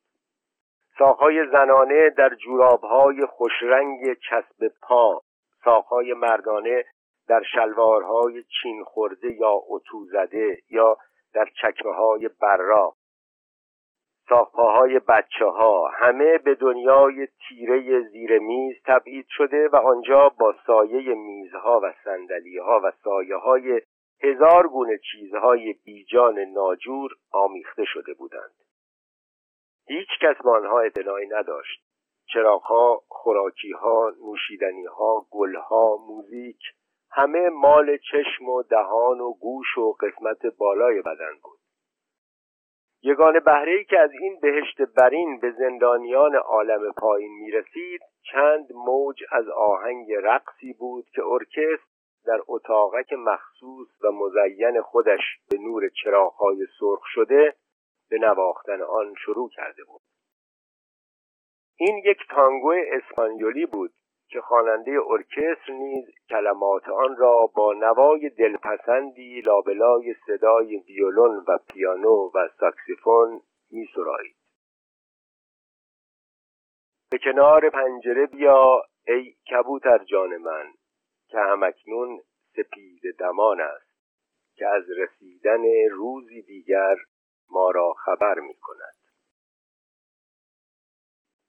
ساقهای 0.97 1.47
زنانه 1.51 2.09
در 2.09 2.35
جورابهای 2.35 3.25
خوشرنگ 3.25 4.13
چسب 4.29 4.67
پا 4.81 5.21
ساقهای 5.63 6.13
مردانه 6.13 6.85
در 7.27 7.43
شلوارهای 7.53 8.43
چین 8.43 8.83
خورده 8.83 9.33
یا 9.33 9.61
اتو 9.67 10.05
زده 10.05 10.57
یا 10.69 10.97
در 11.33 11.45
چکمه 11.61 11.93
های 11.93 12.29
براق. 12.41 12.95
ساقپاهای 14.29 14.99
بچه 14.99 15.45
ها 15.45 15.88
همه 15.88 16.38
به 16.38 16.55
دنیای 16.55 17.27
تیره 17.27 18.01
زیر 18.01 18.39
میز 18.39 18.75
تبعید 18.85 19.25
شده 19.29 19.67
و 19.67 19.75
آنجا 19.75 20.29
با 20.29 20.55
سایه 20.67 21.13
میزها 21.13 21.79
و 21.83 21.93
سندلی 22.03 22.57
ها 22.57 22.81
و 22.83 22.91
سایه 23.03 23.35
های 23.35 23.81
هزار 24.23 24.67
گونه 24.67 24.99
چیزهای 25.11 25.73
بیجان 25.73 26.39
ناجور 26.39 27.11
آمیخته 27.31 27.85
شده 27.85 28.13
بودند. 28.13 28.55
هیچ 29.88 30.07
کس 30.21 30.35
به 30.43 30.49
آنها 30.49 30.79
اطلاعی 30.79 31.27
نداشت. 31.27 31.81
چراغها 32.33 33.01
خوراکیها 33.07 34.13
نوشیدنیها 34.25 35.25
گلها 35.31 35.97
موزیک 36.07 36.59
همه 37.11 37.49
مال 37.49 37.97
چشم 37.97 38.49
و 38.49 38.63
دهان 38.63 39.19
و 39.19 39.33
گوش 39.33 39.77
و 39.77 39.91
قسمت 39.91 40.45
بالای 40.57 41.01
بدن 41.01 41.33
بود. 41.43 41.59
یگان 43.06 43.39
بهره 43.39 43.84
که 43.84 44.00
از 44.00 44.12
این 44.22 44.39
بهشت 44.39 44.82
برین 44.82 45.39
به 45.39 45.52
زندانیان 45.52 46.36
عالم 46.36 46.91
پایین 46.91 47.32
می 47.32 47.52
رسید 47.52 48.02
چند 48.32 48.74
موج 48.74 49.24
از 49.32 49.50
آهنگ 49.50 50.13
رقصی 50.24 50.74
بود 50.74 51.06
که 51.10 51.22
ارکستر 51.26 51.86
در 52.26 52.39
اتاقک 52.48 53.13
مخصوص 53.13 53.88
و 54.04 54.12
مزین 54.12 54.82
خودش 54.82 55.22
به 55.50 55.58
نور 55.58 55.89
چراغهای 55.89 56.65
سرخ 56.80 57.02
شده 57.06 57.56
به 58.10 58.18
نواختن 58.18 58.82
آن 58.82 59.13
شروع 59.26 59.50
کرده 59.50 59.84
بود. 59.84 60.02
این 61.78 61.98
یک 62.06 62.18
تانگو 62.30 62.74
اسپانیولی 62.91 63.65
بود 63.65 63.91
که 64.27 64.41
خواننده 64.41 64.91
ارکستر 65.07 65.73
نیز 65.73 66.05
کلمات 66.29 66.89
آن 66.89 67.15
را 67.17 67.49
با 67.55 67.73
نوای 67.73 68.29
دلپسندی 68.29 69.41
لابلای 69.41 70.15
صدای 70.27 70.77
ویولون 70.77 71.45
و 71.47 71.57
پیانو 71.67 72.31
و 72.35 72.47
ساکسیفون 72.59 73.41
می. 73.71 73.88
به 77.11 77.17
کنار 77.17 77.69
پنجره 77.69 78.25
بیا 78.25 78.81
ای 79.07 79.35
کبوتر 79.51 79.97
جان 79.97 80.38
من 80.38 80.73
که 81.27 81.38
همکنون 81.39 82.21
سپید 82.55 83.01
دمان 83.19 83.61
است 83.61 83.95
که 84.55 84.67
از 84.67 84.83
رسیدن 84.97 85.63
روزی 85.91 86.41
دیگر 86.41 86.95
ما 87.49 87.71
را 87.71 87.93
خبر 87.93 88.39
می 88.39 88.55
کند 88.61 88.95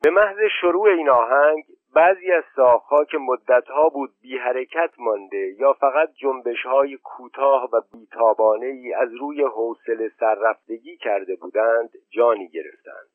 به 0.03 0.11
محض 0.11 0.37
شروع 0.61 0.89
این 0.89 1.09
آهنگ 1.09 1.65
بعضی 1.97 2.33
از 2.33 2.45
ساخها 2.57 3.05
که 3.05 3.19
مدتها 3.19 3.89
بود 3.89 4.11
بی 4.21 4.39
حرکت 4.39 4.91
مانده 4.99 5.55
یا 5.59 5.73
فقط 5.73 6.13
جنبش 6.13 6.63
های 6.67 6.97
کوتاه 6.97 7.69
و 7.73 7.81
بیتابانه 7.93 8.67
ای 8.67 8.95
از 8.95 9.09
روی 9.21 9.43
حوصله 9.43 10.11
سررفتگی 10.21 10.97
کرده 10.97 11.37
بودند 11.37 11.91
جانی 12.11 12.49
گرفتند. 12.49 13.11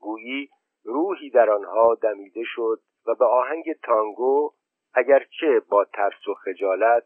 گویی 0.00 0.48
روحی 0.84 1.30
در 1.30 1.50
آنها 1.50 1.94
دمیده 1.94 2.42
شد 2.44 2.80
و 3.06 3.14
به 3.14 3.24
آهنگ 3.24 3.64
تانگو 3.82 4.50
اگرچه 4.94 5.60
با 5.70 5.84
ترس 5.84 6.28
و 6.28 6.34
خجالت 6.34 7.04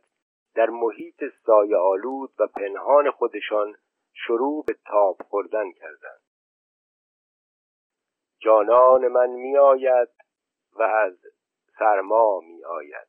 در 0.55 0.71
محیط 0.71 1.25
سایه 1.47 1.77
آلود 1.77 2.31
و 2.39 2.47
پنهان 2.47 3.11
خودشان 3.11 3.75
شروع 4.13 4.65
به 4.67 4.77
تاب 4.87 5.17
خوردن 5.29 5.73
کردند. 5.73 6.21
جانان 8.41 9.09
من 9.09 9.31
میآید 9.31 10.18
و 10.79 10.83
از 10.83 11.19
سرما 11.79 12.41
می 12.41 12.65
آید 12.65 13.09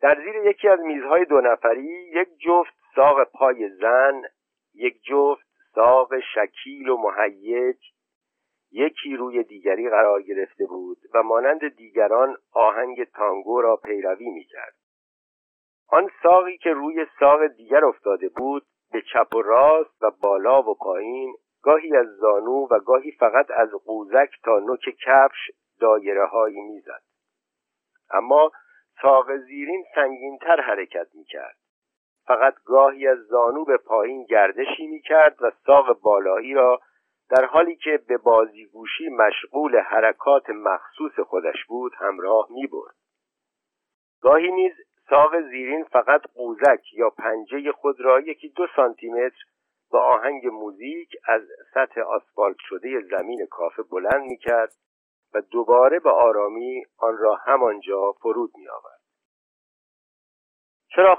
در 0.00 0.22
زیر 0.24 0.36
یکی 0.36 0.68
از 0.68 0.80
میزهای 0.80 1.24
دو 1.24 1.40
نفری 1.40 2.10
یک 2.12 2.28
جفت 2.38 2.74
ساق 2.94 3.24
پای 3.24 3.68
زن 3.68 4.22
یک 4.74 5.02
جفت 5.02 5.46
ساق 5.74 6.10
شکیل 6.34 6.88
و 6.88 6.96
مهیج 6.96 7.76
یکی 8.72 9.16
روی 9.16 9.42
دیگری 9.42 9.90
قرار 9.90 10.22
گرفته 10.22 10.66
بود 10.66 10.98
و 11.14 11.22
مانند 11.22 11.68
دیگران 11.76 12.36
آهنگ 12.52 13.04
تانگو 13.04 13.60
را 13.60 13.76
پیروی 13.76 14.30
می 14.30 14.44
کرد. 14.44 14.74
آن 15.88 16.10
ساقی 16.22 16.58
که 16.58 16.70
روی 16.70 17.06
ساق 17.20 17.46
دیگر 17.46 17.84
افتاده 17.84 18.28
بود 18.28 18.62
به 18.92 19.02
چپ 19.12 19.34
و 19.34 19.42
راست 19.42 20.02
و 20.02 20.10
بالا 20.10 20.62
و 20.62 20.74
پایین 20.74 21.34
گاهی 21.62 21.96
از 21.96 22.06
زانو 22.06 22.66
و 22.70 22.80
گاهی 22.80 23.10
فقط 23.10 23.50
از 23.50 23.68
قوزک 23.86 24.30
تا 24.44 24.58
نوک 24.58 24.80
کفش 25.06 25.50
دایره 25.84 26.26
هایی 26.26 26.60
می‌زد. 26.60 27.02
اما 28.10 28.52
ساق 29.02 29.36
زیرین 29.36 29.84
سنگینتر 29.94 30.60
حرکت 30.60 31.08
می‌کرد. 31.14 31.56
فقط 32.26 32.54
گاهی 32.64 33.08
از 33.08 33.18
زانو 33.18 33.64
به 33.64 33.76
پایین 33.76 34.24
گردشی 34.24 34.86
می‌کرد 34.86 35.42
و 35.42 35.50
ساق 35.66 36.00
بالایی 36.00 36.54
را 36.54 36.80
در 37.30 37.44
حالی 37.44 37.76
که 37.76 38.00
به 38.08 38.16
بازیگوشی 38.16 39.08
مشغول 39.08 39.78
حرکات 39.80 40.50
مخصوص 40.50 41.20
خودش 41.20 41.64
بود 41.68 41.92
همراه 41.98 42.46
می‌برد. 42.50 42.94
گاهی 44.20 44.52
نیز 44.52 44.72
ساق 45.10 45.40
زیرین 45.40 45.84
فقط 45.84 46.22
قوزک 46.34 46.94
یا 46.94 47.10
پنجه 47.10 47.72
خود 47.72 48.00
را 48.00 48.20
یکی 48.20 48.48
دو 48.48 48.66
سانتیمتر 48.76 49.44
با 49.90 50.00
آهنگ 50.04 50.46
موزیک 50.46 51.08
از 51.24 51.42
سطح 51.74 52.00
آسفالت 52.00 52.56
شده 52.58 53.00
زمین 53.00 53.46
کافه 53.50 53.82
بلند 53.82 54.22
می‌کرد 54.22 54.72
و 55.34 55.40
دوباره 55.40 55.98
به 55.98 56.10
آرامی 56.10 56.84
آن 56.98 57.18
را 57.18 57.34
همانجا 57.34 58.12
فرود 58.12 58.50
می 58.56 58.68
آورد. 58.68 59.00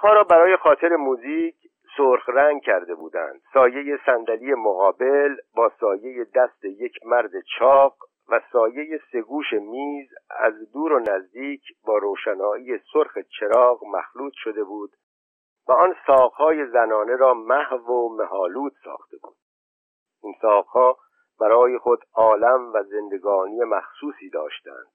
را 0.03 0.23
برای 0.23 0.57
خاطر 0.57 0.95
موزیک 0.95 1.55
سرخ 1.97 2.29
رنگ 2.29 2.61
کرده 2.61 2.95
بودند 2.95 3.41
سایه 3.53 3.99
صندلی 4.05 4.53
مقابل 4.53 5.35
با 5.55 5.71
سایه 5.79 6.25
دست 6.35 6.65
یک 6.65 6.93
مرد 7.05 7.31
چاق 7.59 7.97
و 8.29 8.41
سایه 8.51 8.99
سگوش 9.11 9.53
میز 9.53 10.09
از 10.29 10.53
دور 10.73 10.93
و 10.93 10.99
نزدیک 10.99 11.61
با 11.87 11.97
روشنایی 11.97 12.77
سرخ 12.93 13.17
چراغ 13.39 13.83
مخلوط 13.85 14.33
شده 14.35 14.63
بود 14.63 14.91
و 15.67 15.71
آن 15.71 15.95
ساقهای 16.07 16.65
زنانه 16.67 17.15
را 17.15 17.33
محو 17.33 17.91
و 17.91 18.15
مهالود 18.15 18.73
ساخته 18.83 19.17
بود 19.23 19.35
این 20.23 20.35
ساقها 20.41 20.97
برای 21.39 21.77
خود 21.77 21.99
عالم 22.13 22.73
و 22.73 22.83
زندگانی 22.83 23.63
مخصوصی 23.63 24.29
داشتند 24.29 24.87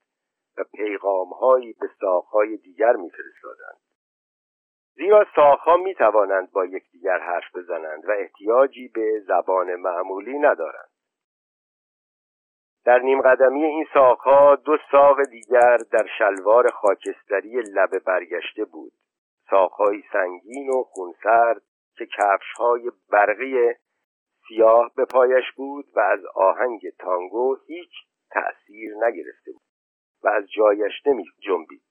و 0.58 0.64
پیغامهایی 0.64 1.72
به 1.72 1.88
ساقهای 2.00 2.56
دیگر 2.56 2.96
میفرستادند. 2.96 3.80
زیرا 4.94 5.26
ساقها 5.36 5.76
می 5.76 5.94
توانند 5.94 6.52
با 6.52 6.64
یکدیگر 6.64 7.18
حرف 7.18 7.56
بزنند 7.56 8.08
و 8.08 8.10
احتیاجی 8.10 8.88
به 8.88 9.20
زبان 9.26 9.74
معمولی 9.74 10.38
ندارند. 10.38 10.90
در 12.84 12.98
نیم 12.98 13.20
قدمی 13.20 13.64
این 13.64 13.86
ساقها 13.94 14.56
دو 14.56 14.76
ساق 14.92 15.24
دیگر 15.24 15.76
در 15.76 16.06
شلوار 16.18 16.70
خاکستری 16.70 17.60
لبه 17.60 17.98
برگشته 17.98 18.64
بود. 18.64 18.92
ساقهای 19.50 20.02
سنگین 20.12 20.68
و 20.70 20.82
خونسرد 20.82 21.62
که 21.96 22.06
کفشهای 22.06 22.90
برقی 23.12 23.74
سیاه 24.50 24.92
به 24.96 25.04
پایش 25.04 25.44
بود 25.56 25.84
و 25.94 26.00
از 26.00 26.24
آهنگ 26.34 26.80
تانگو 26.98 27.56
هیچ 27.66 27.92
تأثیر 28.30 28.94
نگرفته 28.96 29.52
بود 29.52 29.62
و 30.22 30.28
از 30.28 30.50
جایش 30.50 31.06
نمی 31.06 31.24
جنبید. 31.38 31.82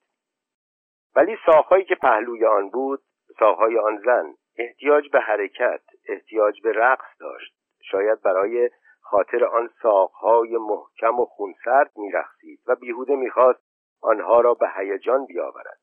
ولی 1.16 1.38
ساقهایی 1.46 1.86
که 1.86 1.96
پهلوی 1.96 2.46
آن 2.46 2.70
بود 2.70 3.02
ساقهای 3.40 3.78
آن 3.78 3.98
زن 4.06 4.34
احتیاج 4.58 5.10
به 5.12 5.20
حرکت 5.20 5.82
احتیاج 6.08 6.62
به 6.62 6.72
رقص 6.72 7.08
داشت. 7.20 7.56
شاید 7.82 8.22
برای 8.22 8.70
خاطر 9.02 9.46
آن 9.46 9.70
ساقهای 9.82 10.58
محکم 10.58 11.20
و 11.20 11.26
خونسرد 11.26 11.92
میرقصید 11.96 12.60
و 12.68 12.76
بیهوده 12.76 13.16
می‌خواست 13.16 13.60
آنها 14.02 14.42
را 14.42 14.54
به 14.54 14.70
هیجان 14.78 15.26
بیاورد. 15.26 15.80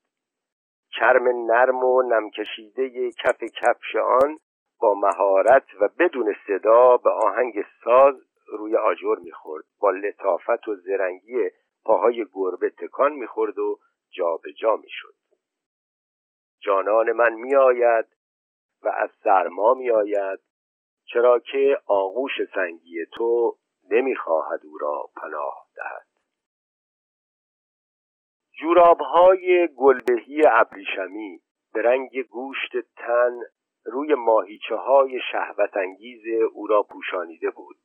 چرم 0.88 1.28
نرم 1.46 1.84
و 1.84 2.02
نمکشیده 2.02 3.10
کف 3.10 3.44
کفش 3.44 3.96
آن 3.96 4.38
با 4.80 4.94
مهارت 4.94 5.66
و 5.80 5.88
بدون 5.98 6.36
صدا 6.46 6.96
به 6.96 7.10
آهنگ 7.10 7.64
ساز 7.84 8.14
روی 8.46 8.76
آجر 8.76 9.16
می‌خورد. 9.22 9.64
با 9.80 9.90
لطافت 9.90 10.68
و 10.68 10.74
زرنگی 10.74 11.50
پاهای 11.84 12.26
گربه 12.32 12.70
تکان 12.70 13.12
می‌خورد 13.12 13.58
و 13.58 13.78
جابجا 14.10 14.52
جا 14.60 14.76
می‌شد. 14.76 15.14
جانان 16.60 17.12
من 17.12 17.32
میآید 17.32 18.06
و 18.82 18.88
از 18.88 19.10
سرما 19.24 19.74
میآید 19.74 20.38
چرا 21.04 21.38
که 21.38 21.78
آغوش 21.86 22.32
سنگی 22.54 23.06
تو 23.12 23.56
نمی‌خواهد 23.90 24.60
او 24.66 24.78
را 24.78 25.10
پناه 25.16 25.66
دهد. 25.76 26.06
جورابهای 28.60 29.68
گلبهی 29.76 30.42
ابریشمی 30.46 31.40
به 31.72 31.82
رنگ 31.82 32.22
گوشت 32.22 32.72
تن 32.96 33.40
روی 33.86 34.14
ماهیچه 34.14 34.74
های 34.74 35.20
شهوت 35.32 35.76
انگیز 35.76 36.22
او 36.52 36.66
را 36.66 36.82
پوشانیده 36.82 37.50
بود. 37.50 37.76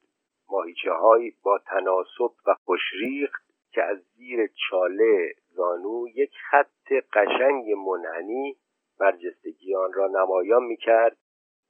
ماهیچه 0.49 0.91
های 0.91 1.33
با 1.43 1.57
تناسب 1.57 2.31
و 2.47 2.55
خوشریخ 2.65 3.31
که 3.71 3.83
از 3.83 3.97
زیر 4.15 4.49
چاله 4.69 5.33
زانو 5.49 6.07
یک 6.15 6.31
خط 6.49 6.91
قشنگ 7.13 7.71
منحنی 7.71 8.55
برجستگی 8.99 9.75
آن 9.75 9.93
را 9.93 10.07
نمایان 10.07 10.63
می‌کرد 10.63 11.17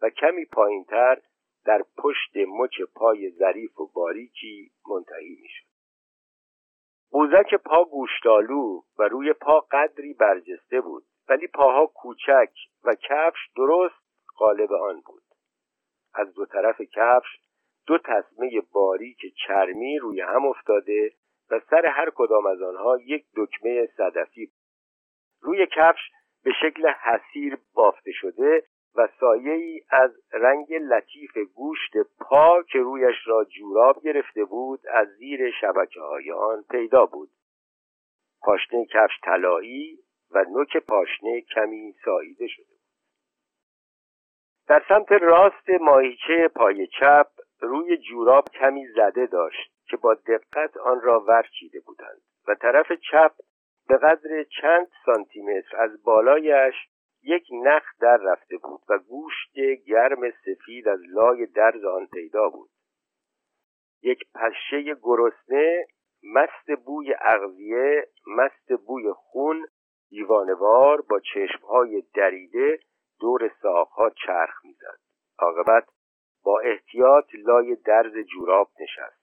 و 0.01 0.09
کمی 0.09 0.45
پایینتر 0.45 1.21
در 1.65 1.85
پشت 1.97 2.37
مچ 2.47 2.81
پای 2.95 3.31
ظریف 3.31 3.79
و 3.79 3.91
باریکی 3.95 4.71
منتهی 4.89 5.37
می‌شد. 5.41 5.65
قوزک 7.11 7.55
پا 7.55 7.85
گوشتالو 7.85 8.81
و 8.97 9.03
روی 9.03 9.33
پا 9.33 9.59
قدری 9.59 10.13
برجسته 10.13 10.81
بود 10.81 11.03
ولی 11.29 11.47
پاها 11.47 11.85
کوچک 11.85 12.53
و 12.83 12.95
کفش 12.95 13.49
درست 13.55 14.00
قالب 14.41 14.73
آن 14.73 15.01
بود. 15.05 15.23
از 16.13 16.33
دو 16.33 16.45
طرف 16.45 16.81
کفش 16.81 17.27
دو 17.87 17.97
تسمه 17.97 18.61
باریک 18.71 19.17
چرمی 19.47 19.97
روی 19.97 20.21
هم 20.21 20.45
افتاده 20.45 21.11
و 21.51 21.59
سر 21.69 21.85
هر 21.85 22.09
کدام 22.15 22.45
از 22.45 22.61
آنها 22.61 22.97
یک 23.05 23.25
دکمه 23.35 23.89
صدفی 23.97 24.51
روی 25.41 25.67
کفش 25.75 25.99
به 26.43 26.51
شکل 26.61 26.87
حسیر 26.89 27.57
بافته 27.73 28.11
شده 28.11 28.63
و 28.95 29.07
سایه 29.19 29.51
ای 29.53 29.81
از 29.89 30.11
رنگ 30.33 30.73
لطیف 30.73 31.37
گوشت 31.55 31.93
پا 32.19 32.63
که 32.63 32.79
رویش 32.79 33.17
را 33.25 33.43
جوراب 33.43 34.03
گرفته 34.03 34.45
بود 34.45 34.79
از 34.93 35.07
زیر 35.07 35.51
شبکه 35.61 36.01
های 36.01 36.31
آن 36.31 36.63
پیدا 36.69 37.05
بود. 37.05 37.29
پاشنه 38.41 38.85
کفش 38.85 39.19
طلایی 39.23 39.99
و 40.31 40.45
نوک 40.49 40.77
پاشنه 40.77 41.41
کمی 41.41 41.95
ساییده 42.05 42.47
شده 42.47 42.65
بود 42.65 42.70
در 44.71 44.83
سمت 44.87 45.11
راست 45.11 45.69
ماهیچه 45.69 46.47
پای 46.55 46.87
چپ 46.87 47.27
روی 47.59 47.97
جوراب 47.97 48.49
کمی 48.49 48.87
زده 48.87 49.25
داشت 49.25 49.71
که 49.85 49.97
با 49.97 50.13
دقت 50.13 50.77
آن 50.77 51.01
را 51.01 51.19
ورچیده 51.19 51.79
بودند 51.79 52.21
و 52.47 52.55
طرف 52.55 52.91
چپ 52.91 53.31
به 53.87 53.97
قدر 53.97 54.43
چند 54.61 54.87
سانتیمتر 55.05 55.77
از 55.77 56.03
بالایش 56.03 56.75
یک 57.23 57.43
نخ 57.63 57.83
در 57.99 58.17
رفته 58.17 58.57
بود 58.57 58.81
و 58.89 58.97
گوشت 58.97 59.53
گرم 59.87 60.31
سفید 60.45 60.87
از 60.87 60.99
لای 61.13 61.45
درز 61.45 61.85
آن 61.85 62.05
پیدا 62.05 62.49
بود. 62.49 62.69
یک 64.03 64.19
پشه 64.35 64.95
گرسنه 65.01 65.85
مست 66.23 66.81
بوی 66.85 67.15
اغذیه 67.21 68.07
مست 68.27 68.71
بوی 68.85 69.11
خون 69.13 69.65
دیوانوار 70.09 71.01
با 71.01 71.19
چشمهای 71.19 72.03
دریده 72.15 72.79
دور 73.21 73.51
ساقها 73.61 74.09
چرخ 74.09 74.65
می‌زد. 74.65 74.99
عاقبت 75.39 75.87
با 76.43 76.59
احتیاط 76.59 77.25
لای 77.33 77.75
درز 77.75 78.13
جوراب 78.17 78.69
نشست. 78.79 79.21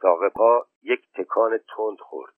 ساق 0.00 0.28
پا 0.28 0.66
یک 0.82 1.00
تکان 1.14 1.58
تند 1.58 1.98
خورد. 2.00 2.34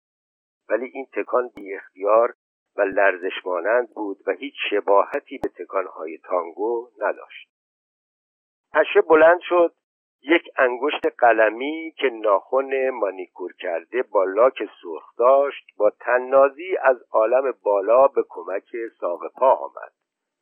ولی 0.69 0.87
این 0.87 1.07
تکان 1.13 1.49
بی 1.55 1.75
اختیار 1.75 2.35
و 2.77 2.83
لرزش 2.83 3.47
مانند 3.47 3.95
بود 3.95 4.19
و 4.27 4.33
هیچ 4.33 4.55
شباهتی 4.71 5.39
به 5.39 5.49
تکانهای 5.49 6.19
تانگو 6.19 6.91
نداشت. 6.99 7.49
پشه 8.73 9.01
بلند 9.01 9.41
شد 9.41 9.75
یک 10.23 10.43
انگشت 10.57 11.07
قلمی 11.19 11.95
که 11.97 12.11
ناخن 12.11 12.91
مانیکور 12.91 13.53
کرده 13.53 14.03
با 14.03 14.25
لاک 14.25 14.59
سرخ 14.59 15.17
داشت 15.19 15.67
با 15.77 15.91
تننازی 15.91 16.77
از 16.83 16.97
عالم 17.11 17.53
بالا 17.63 18.07
به 18.07 18.25
کمک 18.29 18.71
ساق 19.01 19.33
پا 19.33 19.51
آمد. 19.51 19.93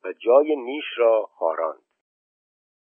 و 0.03 0.13
جای 0.13 0.55
نیش 0.55 0.85
را 0.97 1.29
خاراند 1.31 1.87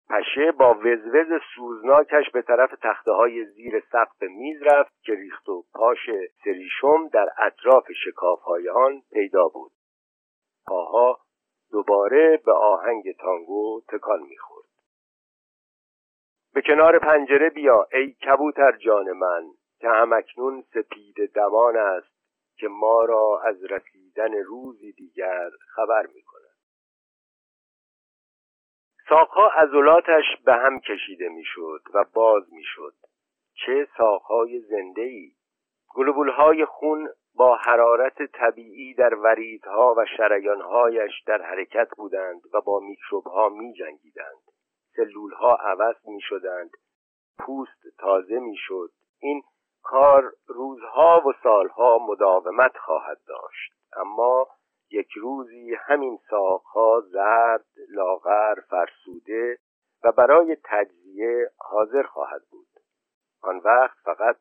پشه 0.09 0.51
با 0.51 0.73
وزوز 0.73 1.41
سوزناکش 1.55 2.29
به 2.33 2.41
طرف 2.41 2.73
تخته 2.81 3.11
های 3.11 3.45
زیر 3.45 3.83
سقف 3.91 4.21
میز 4.21 4.63
رفت 4.63 5.03
که 5.03 5.13
ریخت 5.13 5.49
و 5.49 5.65
پاش 5.73 6.09
سریشم 6.43 7.07
در 7.07 7.29
اطراف 7.37 7.91
شکاف 8.05 8.41
های 8.41 8.69
آن 8.69 9.01
پیدا 9.11 9.47
بود. 9.47 9.71
پاها 10.67 11.19
دوباره 11.71 12.41
به 12.45 12.51
آهنگ 12.51 13.15
تانگو 13.19 13.81
تکان 13.87 14.21
می‌خورد. 14.21 14.69
به 16.53 16.61
کنار 16.61 16.99
پنجره 16.99 17.49
بیا 17.49 17.87
ای 17.93 18.11
کبوتر 18.11 18.71
جان 18.71 19.11
من 19.11 19.43
که 19.79 19.89
همکنون 19.89 20.61
سپید 20.61 21.33
دمان 21.33 21.77
است 21.77 22.19
که 22.57 22.67
ما 22.67 23.05
را 23.05 23.41
از 23.45 23.63
رسیدن 23.63 24.33
روزی 24.33 24.91
دیگر 24.91 25.49
خبر 25.75 26.07
می 26.15 26.21
ساقها 29.09 29.47
عضلاتش 29.47 30.25
به 30.45 30.53
هم 30.53 30.79
کشیده 30.79 31.29
می‌شد 31.29 31.81
و 31.93 32.05
باز 32.13 32.53
می‌شد. 32.53 32.93
چه 33.65 33.87
ساقهای 33.97 34.59
زنده 34.59 35.01
ای 35.01 35.31
گلوبولهای 35.95 36.65
خون 36.65 37.09
با 37.35 37.55
حرارت 37.55 38.23
طبیعی 38.23 38.93
در 38.93 39.15
وریدها 39.15 39.95
و 39.97 40.05
شریانهایش 40.17 41.11
در 41.27 41.41
حرکت 41.41 41.89
بودند 41.97 42.41
و 42.53 42.61
با 42.61 42.79
میکروبها 42.79 43.49
می 43.49 43.73
جنگیدند 43.73 44.41
سلولها 44.95 45.55
عوض 45.55 45.95
می 46.07 46.21
شدند 46.21 46.69
پوست 47.39 47.97
تازه 47.99 48.39
می 48.39 48.55
شد 48.57 48.89
این 49.19 49.41
کار 49.83 50.31
روزها 50.47 51.23
و 51.27 51.33
سالها 51.43 51.97
مداومت 51.97 52.77
خواهد 52.77 53.17
داشت. 53.27 53.73
اما 53.97 54.47
یک 54.91 55.11
روزی 55.11 55.75
همین 55.75 56.19
ساقها 56.29 57.01
زرد 57.01 57.65
لاغر 57.89 58.55
فرسوده 58.69 59.57
و 60.03 60.11
برای 60.11 60.57
تجزیه 60.63 61.51
حاضر 61.57 62.03
خواهد 62.03 62.41
بود. 62.51 62.67
آن 63.41 63.57
وقت 63.57 63.97
فقط 64.03 64.35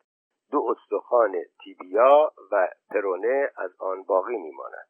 دو 0.51 0.76
استخوان 0.76 1.36
تیبیا 1.64 2.32
و 2.53 2.68
پرونه 2.90 3.51
از 3.57 3.70
آن 3.80 4.03
باقی 4.03 4.36
میماند. 4.36 4.88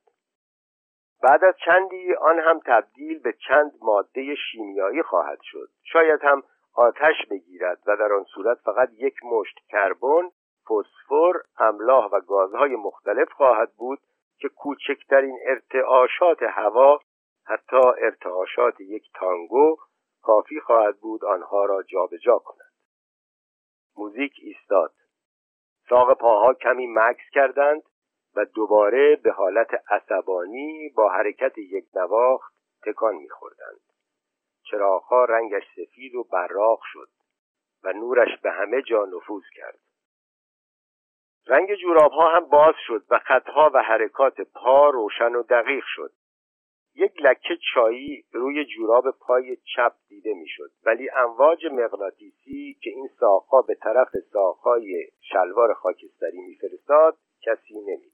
بعد 1.23 1.45
از 1.45 1.55
چندی 1.65 2.15
آن 2.15 2.39
هم 2.39 2.61
تبدیل 2.67 3.19
به 3.19 3.35
چند 3.49 3.73
ماده 3.83 4.35
شیمیایی 4.35 5.03
خواهد 5.03 5.39
شد. 5.43 5.69
شاید 5.83 6.21
هم 6.23 6.43
آتش 6.75 7.27
بگیرد 7.31 7.79
و 7.87 7.97
در 7.97 8.13
آن 8.13 8.25
صورت 8.25 8.59
فقط 8.59 8.91
یک 8.93 9.15
مشت 9.25 9.59
کربن 9.69 10.31
فسفر 10.65 11.33
املاح 11.59 12.05
و 12.05 12.21
گازهای 12.21 12.77
مختلف 12.77 13.33
خواهد 13.33 13.73
بود 13.77 13.99
که 14.39 14.49
کوچکترین 14.49 15.39
ارتعاشات 15.47 16.43
هوا 16.43 17.01
حتی 17.47 17.77
ارتعاشات 17.77 18.81
یک 18.81 19.11
تانگو 19.15 19.77
کافی 20.23 20.61
خواهد 20.61 21.01
بود 21.01 21.25
آنها 21.25 21.65
را 21.65 21.83
جابجا 21.83 22.17
جا 22.17 22.39
کند. 22.39 22.73
موزیک 23.97 24.33
ایستاد. 24.43 24.95
ساق 25.89 26.19
پاها 26.19 26.55
کمی 26.55 26.87
مکس 26.87 27.31
کردند 27.33 27.83
و 28.37 28.45
دوباره 28.45 29.17
به 29.17 29.33
حالت 29.33 29.69
عصبانی 29.91 30.89
با 30.97 31.09
حرکت 31.09 31.59
یک 31.59 31.85
نواخت 31.95 32.55
تکان 32.87 33.15
میخوردند. 33.15 33.81
چراغها 34.71 35.25
رنگش 35.25 35.63
سفید 35.77 36.15
و 36.15 36.25
براق 36.25 36.81
شد 36.83 37.09
و 37.85 37.93
نورش 37.93 38.41
به 38.43 38.51
همه 38.51 38.83
جا 38.83 39.05
نفوذ 39.05 39.45
کرد. 39.55 39.79
رنگ 41.49 41.75
جوراب 41.75 42.13
ها 42.13 42.29
هم 42.29 42.45
باز 42.45 42.75
شد 42.87 43.05
و 43.11 43.19
خطها 43.19 43.71
و 43.75 43.83
حرکات 43.83 44.41
پا 44.41 44.91
روشن 44.91 45.35
و 45.35 45.43
دقیق 45.43 45.85
شد. 45.87 46.13
یک 46.95 47.13
لکه 47.23 47.57
چایی 47.75 48.25
روی 48.33 48.65
جوراب 48.65 49.05
پای 49.11 49.57
چپ 49.57 49.93
دیده 50.09 50.35
می‌شد. 50.35 50.71
ولی 50.85 51.11
امواج 51.11 51.67
مغناطیسی 51.67 52.79
که 52.83 52.91
این 52.91 53.09
ساقها 53.21 53.63
به 53.63 53.75
طرف 53.75 54.09
ساقهای 54.33 55.09
شلوار 55.21 55.75
خاکستری 55.75 56.41
میفرستاد 56.41 57.17
کسی 57.43 57.75
نمی‌دید. 57.75 58.13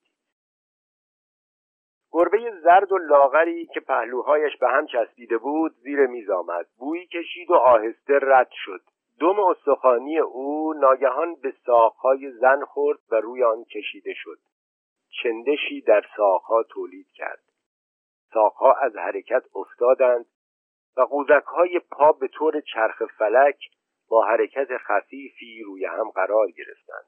گربه 2.12 2.53
زرد 2.62 2.93
و 2.93 2.99
لاغری 2.99 3.66
که 3.66 3.80
پهلوهایش 3.80 4.57
به 4.57 4.68
هم 4.68 4.87
چسبیده 4.87 5.39
بود 5.39 5.72
زیر 5.72 6.07
میز 6.07 6.30
آمد. 6.30 6.66
بویی 6.78 7.07
کشید 7.07 7.51
و 7.51 7.55
آهسته 7.55 8.18
رد 8.22 8.51
شد. 8.51 8.80
دم 9.20 9.40
استخوانی 9.40 10.18
او 10.18 10.74
ناگهان 10.74 11.34
به 11.34 11.54
ساقهای 11.66 12.30
زن 12.30 12.64
خورد 12.64 12.98
و 13.10 13.16
روی 13.16 13.44
آن 13.44 13.64
کشیده 13.64 14.14
شد. 14.16 14.38
چندشی 15.22 15.80
در 15.80 16.04
ساقها 16.16 16.62
تولید 16.62 17.06
کرد. 17.14 17.42
ساقها 18.32 18.72
از 18.72 18.96
حرکت 18.96 19.42
افتادند 19.54 20.26
و 20.96 21.00
قوزکهای 21.00 21.80
پا 21.90 22.12
به 22.12 22.28
طور 22.28 22.60
چرخ 22.60 23.02
فلک 23.18 23.58
با 24.08 24.24
حرکت 24.24 24.68
خفیفی 24.76 25.62
روی 25.62 25.84
هم 25.84 26.10
قرار 26.10 26.50
گرفتند. 26.50 27.06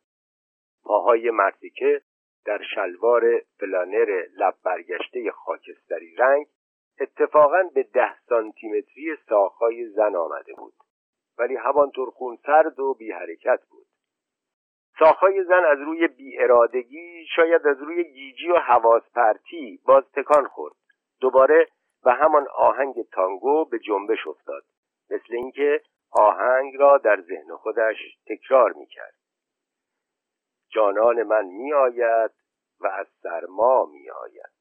پاهای 0.85 1.31
مرتیکه 1.31 2.03
در 2.45 2.63
شلوار 2.75 3.43
فلانر 3.59 4.27
لب 4.37 4.55
برگشته 4.65 5.31
خاکستری 5.31 6.15
رنگ 6.15 6.47
اتفاقا 7.01 7.63
به 7.75 7.83
ده 7.83 8.19
سانتیمتری 8.29 9.17
ساقهای 9.29 9.89
زن 9.89 10.17
آمده 10.17 10.53
بود. 10.53 10.73
ولی 11.39 11.57
همانطور 11.57 12.11
خونسرد 12.11 12.81
و 12.81 12.95
بی 12.95 13.13
حرکت 13.13 13.61
بود. 13.71 13.87
ساخهای 14.99 15.45
زن 15.45 15.65
از 15.65 15.79
روی 15.79 16.09
ارادگی 16.39 17.27
شاید 17.37 17.67
از 17.67 17.83
روی 17.83 18.05
گیجی 18.05 18.49
و 18.49 18.57
حواس 18.57 19.03
پرتی 19.15 19.81
باز 19.85 20.05
تکان 20.13 20.49
خورد. 20.49 20.75
دوباره 21.21 21.69
به 22.05 22.13
همان 22.13 22.47
آهنگ 22.55 22.95
تانگو 23.13 23.65
به 23.65 23.79
جنبش 23.79 24.27
افتاد. 24.27 24.63
مثل 25.11 25.35
اینکه 25.35 25.81
آهنگ 26.11 26.77
را 26.77 26.99
در 26.99 27.21
ذهن 27.21 27.57
خودش 27.57 27.97
تکرار 28.27 28.73
می‌کرد. 28.73 29.15
جانان 30.69 31.23
من 31.23 31.45
میآید 31.45 32.31
و 32.81 32.87
از 32.87 33.07
سرما 33.23 33.85
میآید. 33.85 34.56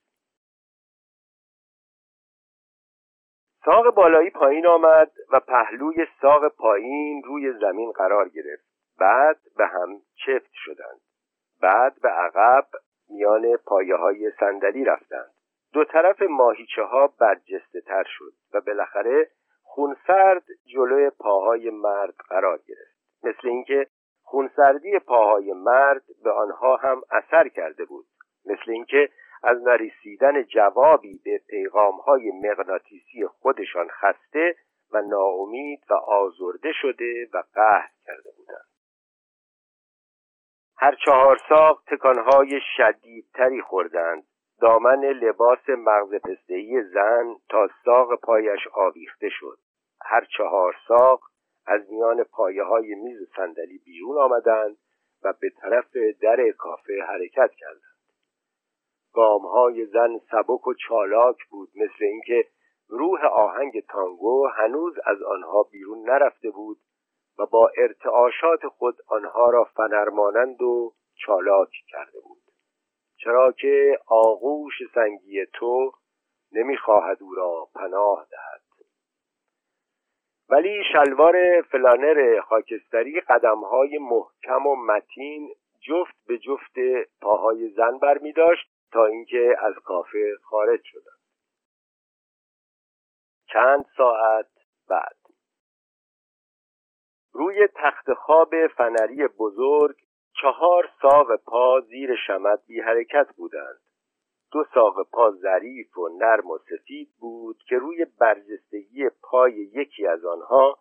ساق 3.66 3.96
بالایی 3.96 4.30
پایین 4.30 4.68
آمد 4.68 5.12
و 5.32 5.40
پهلوی 5.40 6.08
ساق 6.22 6.48
پایین 6.48 7.24
روی 7.24 7.54
زمین 7.54 7.92
قرار 7.92 8.30
گرفت. 8.30 8.66
بعد 9.00 9.38
به 9.58 9.68
هم 9.68 10.02
چفت 10.26 10.52
شدند. 10.54 11.02
بعد 11.62 12.02
به 12.02 12.10
عقب 12.10 12.68
میان 13.10 13.58
پایه 13.58 13.96
های 13.96 14.32
صندلی 14.40 14.86
رفتند. 14.86 15.32
دو 15.74 15.84
طرف 15.84 16.22
ماهیچه 16.22 16.84
ها 16.84 17.14
برجسته 17.20 17.82
تر 17.82 18.04
شد 18.08 18.34
و 18.54 18.62
بالاخره 18.62 19.28
خونسرد 19.64 20.44
جلوی 20.74 21.10
پاهای 21.10 21.70
مرد 21.70 22.16
قرار 22.30 22.60
گرفت. 22.68 22.96
مثل 23.24 23.48
اینکه 23.48 23.88
خونسردی 24.24 25.00
پاهای 25.00 25.54
مرد 25.54 26.04
به 26.24 26.32
آنها 26.32 26.76
هم 26.76 27.02
اثر 27.12 27.48
کرده 27.48 27.86
بود. 27.86 28.06
مثل 28.46 28.72
اینکه 28.72 29.10
از 29.46 29.58
نرسیدن 29.64 30.44
جوابی 30.44 31.22
به 31.26 31.42
پیغامهای 31.50 32.32
مغناطیسی 32.32 33.28
خودشان 33.28 33.88
خسته 33.88 34.56
و 34.92 35.02
ناامید 35.02 35.84
و 35.90 35.94
آزرده 35.94 36.72
شده 36.82 37.28
و 37.34 37.44
قهر 37.54 37.90
کرده 38.06 38.32
بودند. 38.38 38.66
هر 40.78 40.96
چهار 41.06 41.38
ساق 41.50 41.84
تکانهای 41.88 42.60
شدیدتری 42.78 43.62
خوردند. 43.62 44.24
دامن 44.62 45.06
لباس 45.06 45.70
مغز 45.70 46.16
پستهی 46.16 46.84
زن 46.84 47.36
تا 47.50 47.70
ساق 47.86 48.20
پایش 48.20 48.68
آویخته 48.74 49.30
شد. 49.30 49.58
هر 50.02 50.26
چهار 50.38 50.76
ساق 50.88 51.22
از 51.68 51.82
میان 51.90 52.24
پایه 52.24 52.64
های 52.64 52.96
میز 52.96 53.18
صندلی 53.36 53.78
بیرون 53.86 54.18
آمدند 54.18 54.78
و 55.24 55.34
به 55.42 55.50
طرف 55.50 55.98
در 56.22 56.52
کافه 56.58 57.04
حرکت 57.08 57.52
کردند. 57.58 57.95
های 59.24 59.86
زن 59.86 60.18
سبک 60.32 60.68
و 60.68 60.74
چالاک 60.74 61.38
بود 61.50 61.70
مثل 61.76 62.06
اینکه 62.06 62.46
روح 62.90 63.26
آهنگ 63.26 63.84
تانگو 63.90 64.48
هنوز 64.48 64.94
از 65.06 65.22
آنها 65.22 65.64
بیرون 65.64 66.10
نرفته 66.10 66.50
بود 66.50 66.78
و 67.40 67.46
با 67.46 67.72
ارتعاشات 67.78 68.68
خود 68.68 68.96
آنها 69.08 69.50
را 69.50 69.64
فنرمانند 69.64 70.62
و 70.62 70.94
چالاک 71.16 71.70
کرده 71.88 72.20
بود. 72.20 72.42
چرا 73.18 73.52
که 73.52 74.00
آغوش 74.08 74.74
سنگی 74.96 75.46
تو 75.54 75.92
نمی‌خواهد 76.52 77.24
او 77.24 77.36
را 77.36 77.68
پناه 77.76 78.28
دهد. 78.32 78.62
ولی 80.50 80.84
شلوار 80.94 81.62
فلانر 81.62 82.42
خاکستری 82.42 83.22
قدمهای 83.22 83.98
محکم 83.98 84.68
و 84.68 84.76
متین 84.76 85.50
جفت 85.88 86.16
به 86.28 86.38
جفت 86.38 86.76
پاهای 87.22 87.70
زن 87.70 87.98
بر 87.98 88.18
می 88.18 88.34
داشت 88.34 88.75
تا 88.96 89.06
اینکه 89.06 89.56
از 89.60 89.74
کافه 89.84 90.36
خارج 90.44 90.80
شدند. 90.84 91.20
چند 93.54 93.86
ساعت 93.98 94.52
بعد. 94.90 95.18
روی 97.32 97.68
تخت 97.76 98.14
خواب 98.14 98.68
فنری 98.68 99.28
بزرگ 99.28 99.96
چهار 100.42 100.90
ساق 101.02 101.36
پا 101.36 101.82
زیر 101.82 102.16
شمد 102.28 102.66
بی 102.68 102.82
حرکت 102.82 103.28
بودند. 103.38 103.82
دو 104.52 104.66
ساق 104.74 105.10
پا 105.10 105.32
ظریف 105.32 105.98
و 105.98 106.10
نرم 106.18 106.52
و 106.52 106.58
سفید 106.58 107.10
بود 107.20 107.58
که 107.68 107.78
روی 107.78 108.06
برجستگی 108.20 109.10
پای 109.22 109.54
یکی 109.54 110.08
از 110.08 110.26
آنها 110.26 110.80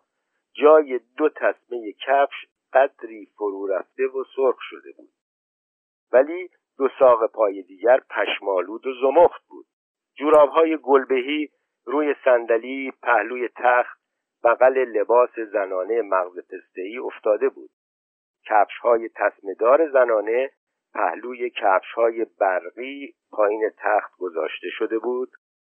جای 0.53 0.99
دو 1.17 1.29
تسمه 1.29 1.91
کفش 1.91 2.47
قدری 2.73 3.25
فرو 3.25 3.67
رفته 3.67 4.07
و 4.07 4.23
سرخ 4.35 4.57
شده 4.59 4.91
بود. 4.97 5.11
ولی 6.11 6.49
دو 6.77 6.89
ساق 6.99 7.31
پای 7.31 7.61
دیگر 7.61 7.99
پشمالود 8.09 8.87
و 8.87 8.93
زمخت 9.01 9.47
بود. 9.47 9.65
جورابهای 10.17 10.77
گلبهی 10.77 11.49
روی 11.85 12.15
صندلی 12.25 12.93
پهلوی 13.03 13.49
تخت 13.55 13.99
بغل 14.43 14.77
لباس 14.77 15.39
زنانه 15.39 16.01
مغز 16.01 16.37
پستهای 16.37 16.97
افتاده 16.97 17.49
بود. 17.49 17.69
کفش 18.45 18.77
های 18.81 19.09
تسمدار 19.09 19.89
زنانه 19.91 20.51
پهلوی 20.93 21.49
کفش 21.49 21.91
های 21.95 22.25
برقی 22.39 23.15
پایین 23.31 23.69
تخت 23.77 24.17
گذاشته 24.17 24.67
شده 24.69 24.99
بود 24.99 25.31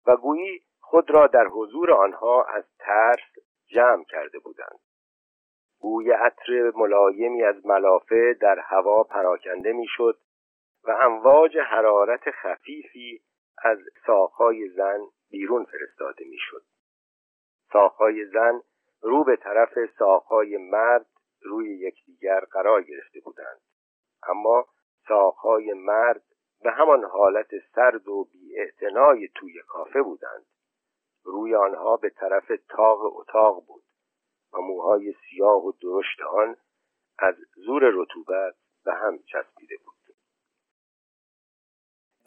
و 0.07 0.15
گویی 0.15 0.61
خود 0.79 1.11
را 1.11 1.27
در 1.27 1.47
حضور 1.47 1.91
آنها 1.91 2.43
از 2.43 2.63
ترس 2.79 3.45
جمع 3.67 4.03
کرده 4.03 4.39
بودند. 4.39 4.79
بوی 5.81 6.11
عطر 6.11 6.71
ملایمی 6.75 7.43
از 7.43 7.65
ملافه 7.65 8.37
در 8.41 8.59
هوا 8.59 9.03
پراکنده 9.03 9.73
می‌شد 9.73 10.17
و 10.87 10.91
امواج 10.91 11.57
حرارت 11.57 12.31
خفیفی 12.31 13.21
از 13.57 13.77
ساقهای 14.05 14.69
زن 14.69 14.99
بیرون 15.29 15.65
فرستاده 15.65 16.25
می‌شد. 16.25 16.63
ساقهای 17.73 18.25
زن 18.25 18.61
رو 19.01 19.23
به 19.23 19.35
طرف 19.35 19.73
ساقهای 19.97 20.57
مرد 20.57 21.05
روی 21.41 21.77
یکدیگر 21.77 22.39
قرار 22.39 22.83
گرفته 22.83 23.19
بودند. 23.19 23.61
اما 24.27 24.65
ساقهای 25.07 25.73
مرد 25.73 26.23
به 26.63 26.71
همان 26.71 27.03
حالت 27.03 27.49
سرد 27.75 28.07
و 28.07 28.23
بی 28.23 28.55
توی 29.35 29.61
کافه 29.67 30.01
بودند. 30.01 30.45
روی 31.23 31.55
آنها 31.55 31.97
به 31.97 32.09
طرف 32.09 32.51
تاق 32.69 33.17
اتاق 33.19 33.65
بود 33.67 33.83
و 34.53 34.57
موهای 34.61 35.13
سیاه 35.13 35.65
و 35.65 35.71
درشت 35.81 36.21
آن 36.21 36.57
از 37.19 37.35
زور 37.55 37.83
رطوبت 37.93 38.55
به 38.85 38.93
هم 38.93 39.17
چسبیده 39.17 39.77
بود. 39.85 39.94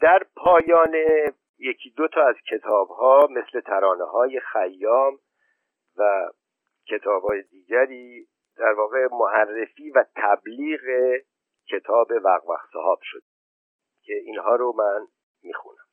در 0.01 0.23
پایان 0.35 0.95
یکی 1.59 1.89
دو 1.97 2.07
تا 2.07 2.27
از 2.27 2.35
کتاب 2.51 2.87
ها 2.87 3.27
مثل 3.31 3.59
ترانه 3.59 4.03
های 4.03 4.39
خیام 4.39 5.19
و 5.97 6.29
کتاب 6.87 7.23
های 7.23 7.41
دیگری 7.41 8.27
در 8.57 8.73
واقع 8.73 9.07
معرفی 9.11 9.91
و 9.91 10.05
تبلیغ 10.15 10.81
کتاب 11.69 12.07
وقوق 12.23 12.59
صحاب 12.73 12.99
شد 13.01 13.23
که 14.03 14.13
اینها 14.13 14.55
رو 14.55 14.73
من 14.77 15.07
می‌خونم. 15.43 15.87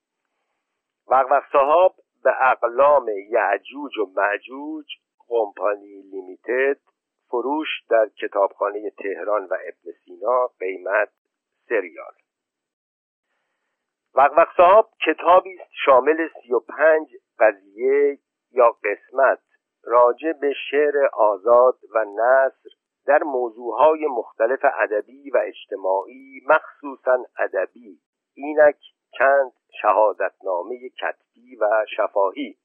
وقوق 1.07 1.43
صحاب 1.53 1.95
به 2.25 2.51
اقلام 2.51 3.09
یعجوج 3.09 3.99
و 3.99 4.07
معجوج 4.17 4.87
کمپانی 5.19 6.03
لیمیتد 6.03 6.81
فروش 7.29 7.69
در 7.91 8.09
کتابخانه 8.09 8.91
تهران 8.91 9.45
و 9.45 9.55
ابن 9.55 9.93
سینا 10.05 10.47
قیمت 10.47 11.09
سریال. 11.69 12.13
وقوق 14.17 14.49
صحاب 14.57 14.91
کتابی 15.07 15.59
است 15.61 15.71
شامل 15.85 16.29
سی 16.43 16.53
و 16.53 16.61
پنج 16.61 17.09
قضیه 17.39 18.19
یا 18.51 18.77
قسمت 18.85 19.39
راجع 19.85 20.33
به 20.33 20.53
شعر 20.71 21.07
آزاد 21.13 21.79
و 21.95 22.05
نصر 22.05 22.71
در 23.07 23.23
موضوعهای 23.23 24.07
مختلف 24.07 24.61
ادبی 24.79 25.31
و 25.31 25.39
اجتماعی 25.45 26.41
مخصوصا 26.47 27.25
ادبی 27.39 28.01
اینک 28.35 28.77
چند 29.19 29.53
شهادتنامه 29.83 30.89
کتبی 30.89 31.57
و 31.57 31.85
شفاهی. 31.97 32.59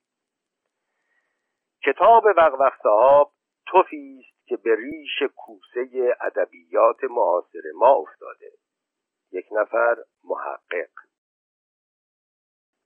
کتاب 1.85 2.23
وقوق 2.37 2.73
صاحب 2.83 3.27
توفی 3.67 4.19
است 4.19 4.47
که 4.47 4.57
به 4.57 4.75
ریش 4.75 5.23
کوسه 5.35 6.15
ادبیات 6.21 7.03
معاصر 7.03 7.61
ما 7.75 7.89
افتاده. 7.95 8.51
یک 9.31 9.45
نفر 9.51 9.95
محقق. 10.23 11.10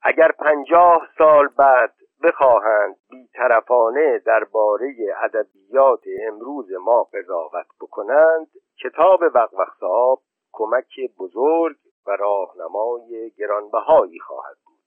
اگر 0.08 0.32
پنجاه 0.32 1.08
سال 1.18 1.48
بعد 1.48 1.94
بخواهند 2.24 2.96
بیطرفانه 3.10 4.20
درباره 4.20 4.96
ادبیات 5.24 6.04
امروز 6.28 6.72
ما 6.72 7.04
قضاوت 7.04 7.66
بکنند 7.82 8.48
کتاب 8.84 9.20
وقوق 9.36 9.68
صاحب 9.80 10.20
کمک 10.52 11.00
بزرگ 11.20 11.76
و 12.08 12.12
راهنمای 12.12 13.32
گرانبهایی 13.38 14.20
خواهد 14.20 14.58
بود. 14.66 14.80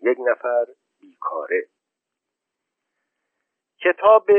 یک 0.00 0.18
نفر 0.20 0.66
بیکاره. 1.00 1.66
کتاب 3.84 4.30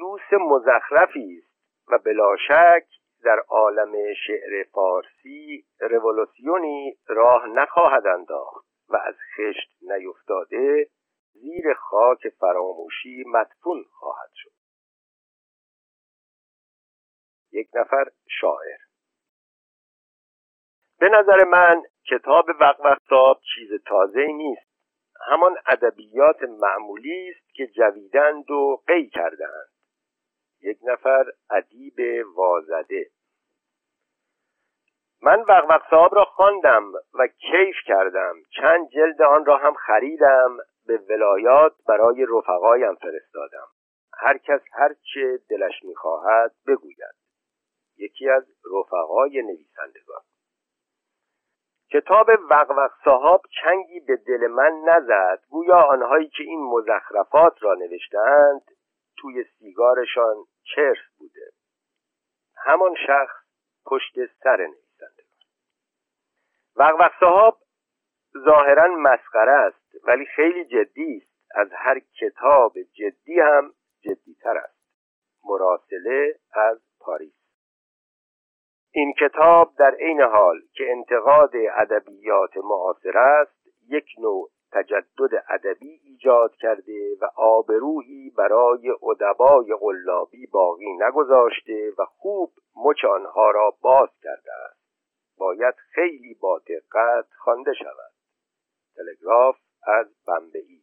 لوس 0.00 0.32
مزخرفی 0.40 1.38
است 1.38 1.90
و 1.92 1.98
بلا 1.98 2.36
شک 2.48 2.86
در 3.24 3.38
عالم 3.48 3.92
شعر 4.26 4.64
فارسی 4.72 5.64
رولوسیونی 5.80 6.98
راه 7.08 7.46
نخواهد 7.46 8.06
انداخت. 8.06 8.69
و 8.90 8.96
از 8.96 9.14
خشت 9.36 9.76
نیفتاده 9.82 10.90
زیر 11.32 11.74
خاک 11.74 12.28
فراموشی 12.28 13.24
مدفون 13.26 13.84
خواهد 13.90 14.30
شد. 14.34 14.52
یک 17.52 17.68
نفر 17.74 18.04
شاعر. 18.40 18.78
به 20.98 21.08
نظر 21.08 21.44
من 21.44 21.82
کتاب 22.10 22.46
وقوق 22.60 23.40
چیز 23.54 23.70
تازه 23.86 24.26
نیست. 24.26 24.70
همان 25.26 25.56
ادبیات 25.66 26.42
معمولی 26.42 27.30
است 27.30 27.54
که 27.54 27.66
جویدند 27.66 28.50
و 28.50 28.82
قی 28.86 29.08
کردند 29.08 29.70
یک 30.60 30.78
نفر 30.82 31.24
ادیب 31.50 32.26
وازده. 32.34 33.10
من 35.22 35.40
وقوق 35.48 35.90
صاحب 35.90 36.14
را 36.14 36.24
خواندم 36.24 36.92
و 37.14 37.26
کیف 37.26 37.76
کردم. 37.86 38.34
چند 38.60 38.88
جلد 38.88 39.22
آن 39.22 39.44
را 39.44 39.56
هم 39.56 39.74
خریدم. 39.74 40.56
به 40.86 40.98
ولایات 41.08 41.72
برای 41.88 42.26
رفقایم 42.28 42.94
فرستادم. 42.94 43.66
هر 44.14 44.38
کس 44.38 44.60
هر 44.72 44.94
چه 45.14 45.38
دلش 45.50 45.84
می‌خواهد 45.84 46.54
بگوید. 46.66 47.14
یکی 47.96 48.28
از 48.28 48.44
رفقای 48.74 49.42
نویسندگان. 49.42 50.22
کتاب 51.92 52.26
وقوق 52.50 52.90
صاحب 53.04 53.40
چنگی 53.62 54.00
به 54.00 54.16
دل 54.16 54.46
من 54.46 54.72
نزد. 54.84 55.40
گویا 55.48 55.82
آنهایی 55.82 56.28
که 56.28 56.42
این 56.42 56.60
مزخرفات 56.60 57.62
را 57.62 57.74
نوشتند 57.74 58.62
توی 59.18 59.44
سیگارشان 59.58 60.36
چرس 60.74 60.98
بوده. 61.18 61.50
همان 62.56 62.94
شخص 63.06 63.36
پشت 63.86 64.14
سر 64.42 64.68
وقوق 66.80 67.10
صاحب 67.20 67.54
ظاهرا 68.44 68.86
مسخره 68.96 69.52
است 69.52 69.94
ولی 70.04 70.24
خیلی 70.24 70.64
جدی 70.64 71.16
است. 71.16 71.30
از 71.54 71.68
هر 71.72 72.00
کتاب 72.20 72.72
جدی 72.92 73.40
هم 73.40 73.72
جدیتر 74.00 74.58
است. 74.58 74.80
مراسله 75.44 76.34
از 76.52 76.78
پاریس. 77.00 77.34
این 78.92 79.12
کتاب 79.12 79.72
در 79.78 79.94
عین 79.94 80.20
حال 80.20 80.60
که 80.72 80.84
انتقاد 80.90 81.50
ادبیات 81.76 82.56
معاصر 82.56 83.18
است 83.18 83.66
یک 83.88 84.06
نوع 84.18 84.50
تجدد 84.72 85.44
ادبی 85.48 86.00
ایجاد 86.04 86.54
کرده 86.54 87.16
و 87.20 87.24
آبرویی 87.36 88.30
برای 88.38 88.90
ادبای 88.90 89.74
قلابی 89.80 90.46
باقی 90.46 90.92
نگذاشته 90.92 91.92
و 91.98 92.04
خوب 92.04 92.52
مچ 92.76 93.04
آنها 93.04 93.50
را 93.50 93.74
باز 93.82 94.08
کرده 94.22 94.52
است. 94.64 94.79
باید 95.40 95.74
خیلی 95.74 96.34
با 96.34 96.58
دقت 96.58 97.26
خوانده 97.38 97.74
شود. 97.74 98.12
تلگراف 98.96 99.56
از 99.82 100.06
بمبئی. 100.26 100.82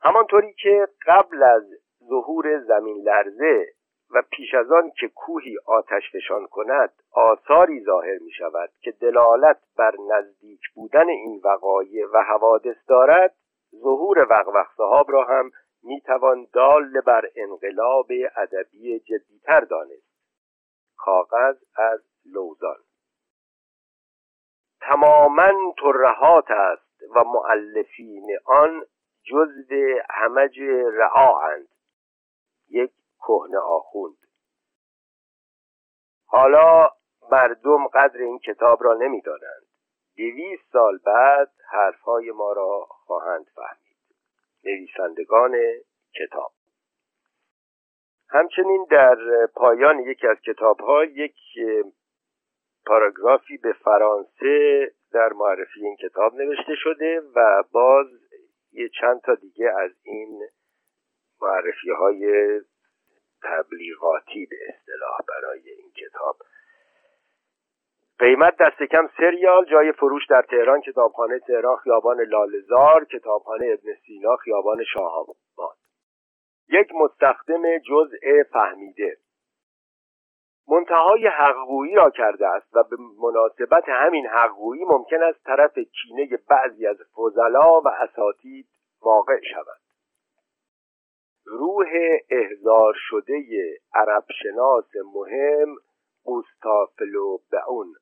همانطوری 0.00 0.52
که 0.52 0.88
قبل 1.06 1.42
از 1.42 1.64
ظهور 2.08 2.60
زمین 2.60 3.02
لرزه 3.02 3.66
و 4.10 4.22
پیش 4.32 4.54
از 4.54 4.72
آن 4.72 4.90
که 4.90 5.08
کوهی 5.08 5.56
آتش 5.66 6.02
فشان 6.12 6.46
کند 6.46 6.92
آثاری 7.12 7.84
ظاهر 7.84 8.18
می 8.18 8.30
شود 8.30 8.70
که 8.80 8.90
دلالت 8.90 9.62
بر 9.76 9.94
نزدیک 10.10 10.60
بودن 10.74 11.08
این 11.08 11.40
وقایع 11.44 12.06
و 12.12 12.22
حوادث 12.22 12.76
دارد 12.88 13.34
ظهور 13.74 14.26
وقوق 14.30 14.66
صحاب 14.76 15.12
را 15.12 15.24
هم 15.24 15.50
می 15.82 16.00
توان 16.00 16.46
دال 16.52 17.00
بر 17.00 17.30
انقلاب 17.36 18.06
ادبی 18.36 18.98
جدیتر 18.98 19.60
دانست. 19.60 20.16
کاغذ 20.96 21.56
از 21.76 22.00
لوزان. 22.32 22.78
تماما 24.80 25.74
ترهات 25.78 26.50
است 26.50 27.02
و 27.14 27.24
معلفین 27.24 28.38
آن 28.44 28.84
جزو 29.24 30.00
همج 30.10 30.60
رعااند 30.92 31.68
یک 32.68 32.92
کهنه 33.18 33.58
آخوند. 33.58 34.16
حالا 36.26 36.90
مردم 37.32 37.86
قدر 37.86 38.20
این 38.20 38.38
کتاب 38.38 38.84
را 38.84 38.94
نمی‌دانند. 38.94 39.66
دویست 40.16 40.72
سال 40.72 40.98
بعد 40.98 41.50
حرفهای 41.70 42.30
ما 42.30 42.52
را 42.52 42.86
خواهند 42.88 43.46
فهمید. 43.54 43.96
نویسندگان 44.64 45.56
کتاب. 46.14 46.52
همچنین 48.28 48.86
در 48.90 49.16
پایان 49.54 49.98
یکی 49.98 50.26
از 50.26 50.36
کتاب 50.40 50.80
ها 50.80 51.04
یک 51.04 51.36
پاراگرافی 52.86 53.56
به 53.56 53.72
فرانسه 53.72 54.90
در 55.12 55.32
معرفی 55.32 55.80
این 55.80 55.96
کتاب 55.96 56.34
نوشته 56.34 56.74
شده 56.74 57.20
و 57.36 57.62
باز 57.72 58.06
یه 58.72 58.88
چند 59.00 59.20
تا 59.20 59.34
دیگه 59.34 59.70
از 59.78 59.90
این 60.02 60.40
معرفی 61.42 61.90
های 61.90 62.60
تبلیغاتی 63.42 64.46
به 64.50 64.56
اصطلاح 64.68 65.18
برای 65.28 65.70
این 65.70 65.92
کتاب. 65.96 66.36
قیمت 68.18 68.56
دست 68.60 68.82
کم 68.82 69.08
سریال 69.16 69.64
جای 69.64 69.92
فروش 69.92 70.26
در 70.26 70.42
تهران 70.42 70.80
کتابخانه 70.80 71.38
تهران 71.38 71.76
خیابان 71.76 72.20
لالزار 72.20 73.04
کتابخانه 73.04 73.66
ابن 73.66 73.94
سینا 74.06 74.36
خیابان 74.36 74.84
شاه 74.84 75.26
یک 76.68 76.88
مستخدم 76.94 77.78
جزء 77.78 78.42
فهمیده. 78.52 79.16
منتهای 80.68 81.26
حقگویی 81.26 81.94
را 81.94 82.10
کرده 82.10 82.48
است 82.48 82.76
و 82.76 82.82
به 82.82 82.96
مناسبت 83.22 83.84
همین 83.88 84.26
حقگویی 84.26 84.84
ممکن 84.84 85.22
است 85.22 85.44
طرف 85.44 85.78
کینه 85.78 86.38
بعضی 86.48 86.86
از 86.86 86.96
فضلا 86.96 87.80
و 87.80 87.88
اساتید 87.88 88.68
واقع 89.02 89.40
شود. 89.52 89.80
روح 91.44 91.88
احضار 92.30 92.94
شده 92.96 93.42
عرب 93.94 94.24
شناس 94.42 94.90
مهم 95.14 95.76
اوستافلو 96.22 97.38
اون 97.68 97.94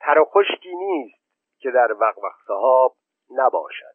تر 0.00 0.24
نیست 0.64 1.24
که 1.58 1.70
در 1.70 1.92
وقوق 1.92 2.32
صحاب 2.46 2.96
نباشد. 3.30 3.94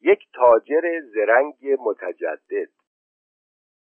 یک 0.00 0.28
تاجر 0.34 1.00
زرنگ 1.14 1.54
متجدد. 1.80 2.68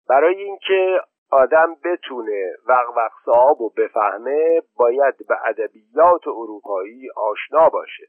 برای 0.10 0.44
اینکه 0.44 1.02
آدم 1.30 1.76
بتونه 1.84 2.56
وقوق 2.66 3.12
صحاب 3.26 3.62
و 3.62 3.70
بفهمه 3.70 4.62
باید 4.76 5.28
به 5.28 5.36
ادبیات 5.46 6.28
اروپایی 6.28 7.10
آشنا 7.16 7.70
باشه. 7.70 8.08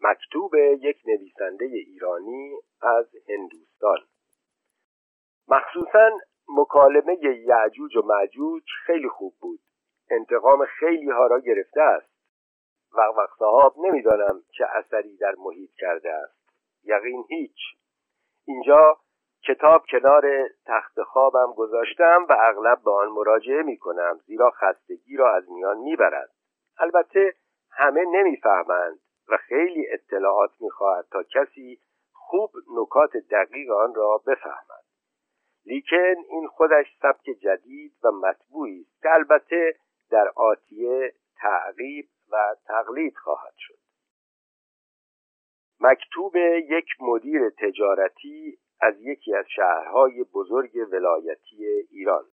مکتوب 0.00 0.54
یک 0.80 1.02
نویسنده 1.06 1.64
ایرانی 1.64 2.52
از 2.82 3.06
هندوستان. 3.28 3.98
مخصوصا 5.48 6.10
مکالمه 6.48 7.18
یعجوج 7.46 7.96
و 7.96 8.02
معجوج 8.02 8.62
خیلی 8.86 9.08
خوب 9.08 9.34
بود. 9.40 9.60
انتقام 10.10 10.64
خیلی 10.64 11.10
ها 11.10 11.26
را 11.26 11.40
گرفته 11.40 11.80
است. 11.80 12.12
وقت 12.92 13.38
صاحب 13.38 13.72
نمی‌دانم 13.78 14.42
چه 14.58 14.64
اثری 14.74 15.16
در 15.16 15.34
محیط 15.38 15.70
کرده 15.78 16.12
است. 16.12 16.38
یقین 16.84 17.24
هیچ. 17.28 17.58
اینجا 18.46 18.98
کتاب 19.44 19.84
کنار 19.90 20.48
تخت 20.66 21.02
خوابم 21.02 21.52
گذاشتم 21.56 22.26
و 22.28 22.36
اغلب 22.40 22.82
به 22.84 22.90
آن 22.90 23.08
مراجعه 23.08 23.62
می 23.62 23.78
کنم 23.78 24.20
زیرا 24.26 24.50
خستگی 24.50 25.16
را 25.16 25.34
از 25.34 25.50
میان 25.50 25.78
می‌برد. 25.78 26.30
البته 26.78 27.34
همه 27.70 28.04
نمی‌فهمند 28.04 28.98
و 29.28 29.36
خیلی 29.36 29.86
اطلاعات 29.90 30.50
می‌خواهد 30.60 31.06
تا 31.10 31.22
کسی 31.22 31.80
خوب 32.12 32.50
نکات 32.76 33.16
دقیق 33.16 33.70
آن 33.70 33.94
را 33.94 34.22
بفهمد. 34.26 34.84
لیکن 35.66 36.14
این 36.28 36.46
خودش 36.48 36.86
سبک 37.02 37.24
جدید 37.42 37.92
و 38.04 38.10
مطبوعی 38.10 38.80
است 38.80 39.02
که 39.02 39.08
البته 39.14 39.74
در 40.10 40.32
آتیه 40.36 41.14
تعقیب 41.36 42.08
و 42.32 42.56
تقلید 42.66 43.16
خواهد 43.16 43.54
شد. 43.56 43.78
مکتوب 45.80 46.36
یک 46.36 46.86
مدیر 47.00 47.50
تجارتی 47.50 48.58
از 48.82 48.94
یکی 49.00 49.34
از 49.34 49.44
شهرهای 49.56 50.24
بزرگ 50.24 50.70
ولایتی 50.92 51.66
ایران. 51.90 52.24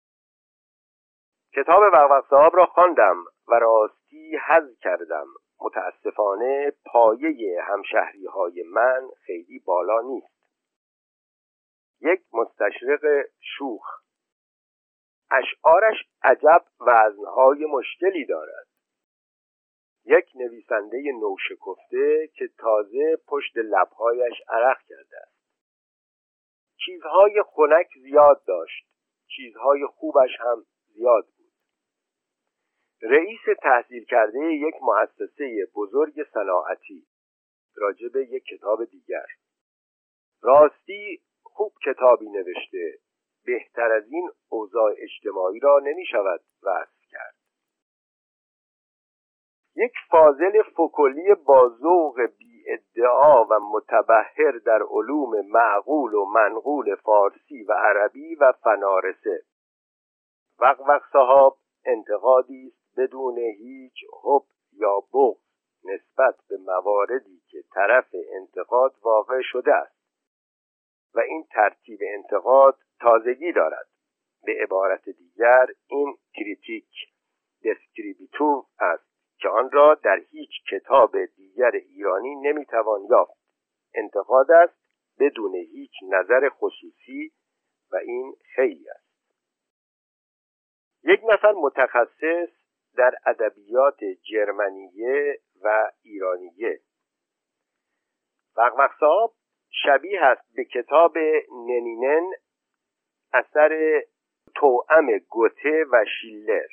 کتاب 1.55 1.81
وقوق 1.93 2.29
صاحب 2.29 2.55
را 2.55 2.65
خواندم 2.65 3.25
و 3.47 3.53
راستی 3.53 4.37
حذ 4.37 4.75
کردم. 4.81 5.25
متاسفانه 5.61 6.73
پایه 6.85 7.61
همشهری 7.63 8.25
های 8.25 8.63
من 8.63 9.09
خیلی 9.25 9.59
بالا 9.59 10.01
نیست. 10.01 10.39
یک 12.01 12.21
مستشرق 12.33 13.25
شوخ. 13.39 13.85
اشعارش 15.31 15.97
عجب 16.23 16.65
وزنهای 16.79 17.65
مشکلی 17.65 18.25
دارد. 18.25 18.67
یک 20.05 20.25
نویسنده 20.35 21.03
نوشکفته 21.21 22.29
که 22.33 22.49
تازه 22.57 23.17
پشت 23.27 23.57
لبهایش 23.57 24.41
عرق 24.49 24.77
کرده 24.87 25.17
است. 25.17 25.38
چیزهای 26.85 27.43
خنک 27.47 27.87
زیاد 28.01 28.43
داشت. 28.45 28.85
چیزهای 29.27 29.85
خوبش 29.85 30.29
هم 30.39 30.65
زیاد 30.87 31.25
بود. 31.25 31.53
رئیس 33.01 33.39
تحصیل 33.61 34.05
کرده 34.05 34.39
یک 34.39 34.75
مؤسسه 34.81 35.67
بزرگ 35.75 36.23
صناعتی 36.33 37.07
راجب 37.75 38.15
یک 38.15 38.43
کتاب 38.43 38.85
دیگر. 38.85 39.25
راستی 40.41 41.21
خوب 41.43 41.73
کتابی 41.85 42.29
نوشته. 42.29 42.99
بهتر 43.45 43.91
از 43.91 44.11
این 44.11 44.29
اوضاع 44.49 44.93
اجتماعی 44.97 45.59
را 45.59 45.79
نمی 45.83 46.05
شود 46.05 46.41
وصف 46.63 47.05
کرد. 47.11 47.35
یک 49.75 49.93
فاضل 50.11 50.61
فکلی 50.61 51.35
با 51.45 51.69
ذوق 51.81 52.21
ادعا 52.69 53.45
و 53.45 53.59
متبهر 53.59 54.51
در 54.65 54.83
علوم 54.83 55.45
معقول 55.47 56.13
و 56.13 56.25
منقول 56.25 56.95
فارسی 56.95 57.63
و 57.63 57.73
عربی 57.73 58.35
و 58.35 58.51
فنارسه. 58.51 59.43
وقوق 60.59 61.01
صاحب 61.11 61.53
انتقادی 61.85 62.67
است 62.67 62.99
بدون 62.99 63.37
هیچ 63.37 63.93
حب 64.23 64.43
یا 64.73 64.99
بغض 65.13 65.49
نسبت 65.83 66.35
به 66.49 66.57
مواردی 66.57 67.41
که 67.47 67.63
طرف 67.73 68.15
انتقاد 68.35 68.95
واقع 69.01 69.41
شده 69.41 69.73
است. 69.73 69.99
و 71.15 71.19
این 71.19 71.43
ترتیب 71.51 71.99
انتقاد 72.01 72.77
تازگی 72.99 73.51
دارد. 73.51 73.87
به 74.43 74.55
عبارت 74.63 75.09
دیگر 75.09 75.67
این 75.87 76.17
کریتیک 76.33 76.89
دسکریبیتو 77.65 78.65
است. 78.79 79.08
که 79.41 79.49
آن 79.49 79.71
را 79.71 79.95
در 80.03 80.19
هیچ 80.31 80.49
کتاب 80.71 81.25
دیگر 81.25 81.71
ایرانی 81.71 82.35
نمی‌توان 82.35 83.01
یافت. 83.09 83.39
انتقاد 83.93 84.51
است 84.51 84.79
بدون 85.19 85.55
هیچ 85.55 85.91
نظر 86.09 86.49
خصوصی 86.49 87.31
و 87.91 87.95
این 87.95 88.35
خیلی 88.55 88.89
است. 88.89 89.09
یک 91.03 91.21
نفر 91.29 91.51
متخصص 91.51 92.49
در 92.97 93.15
ادبیات 93.25 93.99
جرمنیه 94.31 95.39
و 95.63 95.91
ایرانیه. 96.01 96.79
وقوق 98.57 98.91
صاحب 98.99 99.31
شبیه 99.69 100.21
است 100.21 100.53
به 100.55 100.65
کتاب 100.65 101.17
ننینن 101.67 102.31
اثر 103.33 104.03
توأم 104.55 105.17
گوته 105.17 105.85
و 105.91 106.05
شیلر. 106.21 106.67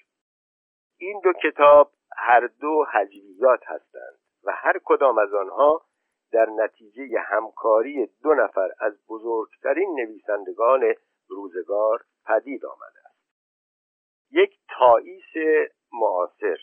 این 0.98 1.20
دو 1.24 1.32
کتاب 1.32 1.92
هر 2.16 2.46
دو 2.60 2.84
هجویات 2.92 3.60
هستند 3.66 4.18
و 4.44 4.52
هر 4.52 4.80
کدام 4.84 5.18
از 5.18 5.34
آنها 5.34 5.82
در 6.32 6.46
نتیجه 6.46 7.18
همکاری 7.18 8.06
دو 8.22 8.34
نفر 8.34 8.70
از 8.78 9.06
بزرگترین 9.08 9.94
نویسندگان 10.00 10.94
روزگار 11.28 12.04
پدید 12.26 12.64
آمده 12.64 13.00
است. 13.08 13.16
یک 14.30 14.58
تاییس 14.78 15.62
معاصر. 15.92 16.56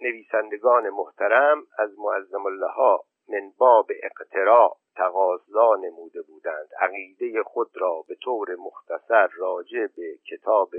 نویسندگان 0.00 0.90
محترم 0.90 1.66
از 1.78 1.98
معظم 1.98 2.46
الله 2.46 3.00
من 3.28 3.52
باب 3.58 3.86
اقتراع 4.02 4.76
تقاضا 4.96 5.76
نموده 5.76 6.22
بودند. 6.22 6.68
عقیده 6.78 7.42
خود 7.42 7.70
را 7.74 8.04
به 8.08 8.14
طور 8.14 8.56
مختصر 8.56 9.28
راجع 9.36 9.86
به 9.96 10.18
کتاب 10.30 10.70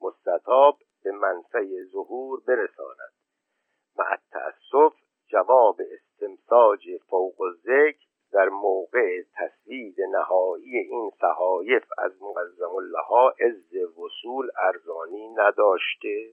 مستطاب 0.00 0.78
به 1.04 1.12
منفع 1.12 1.66
ظهور 1.92 2.40
برساند. 2.46 3.12
مع 3.98 4.16
تأسف 4.30 4.92
جواب 5.26 5.80
استمساج 5.92 6.80
فوق 7.08 7.36
ذکر 7.64 8.04
در 8.32 8.48
موقع 8.48 9.22
تصوید 9.34 10.00
نهایی 10.00 10.78
این 10.78 11.10
صحایف 11.20 11.84
از 11.98 12.12
معظم 12.22 12.74
الله 12.74 13.34
عز 13.40 13.98
وصول 13.98 14.50
ارزانی 14.58 15.28
نداشته 15.28 16.32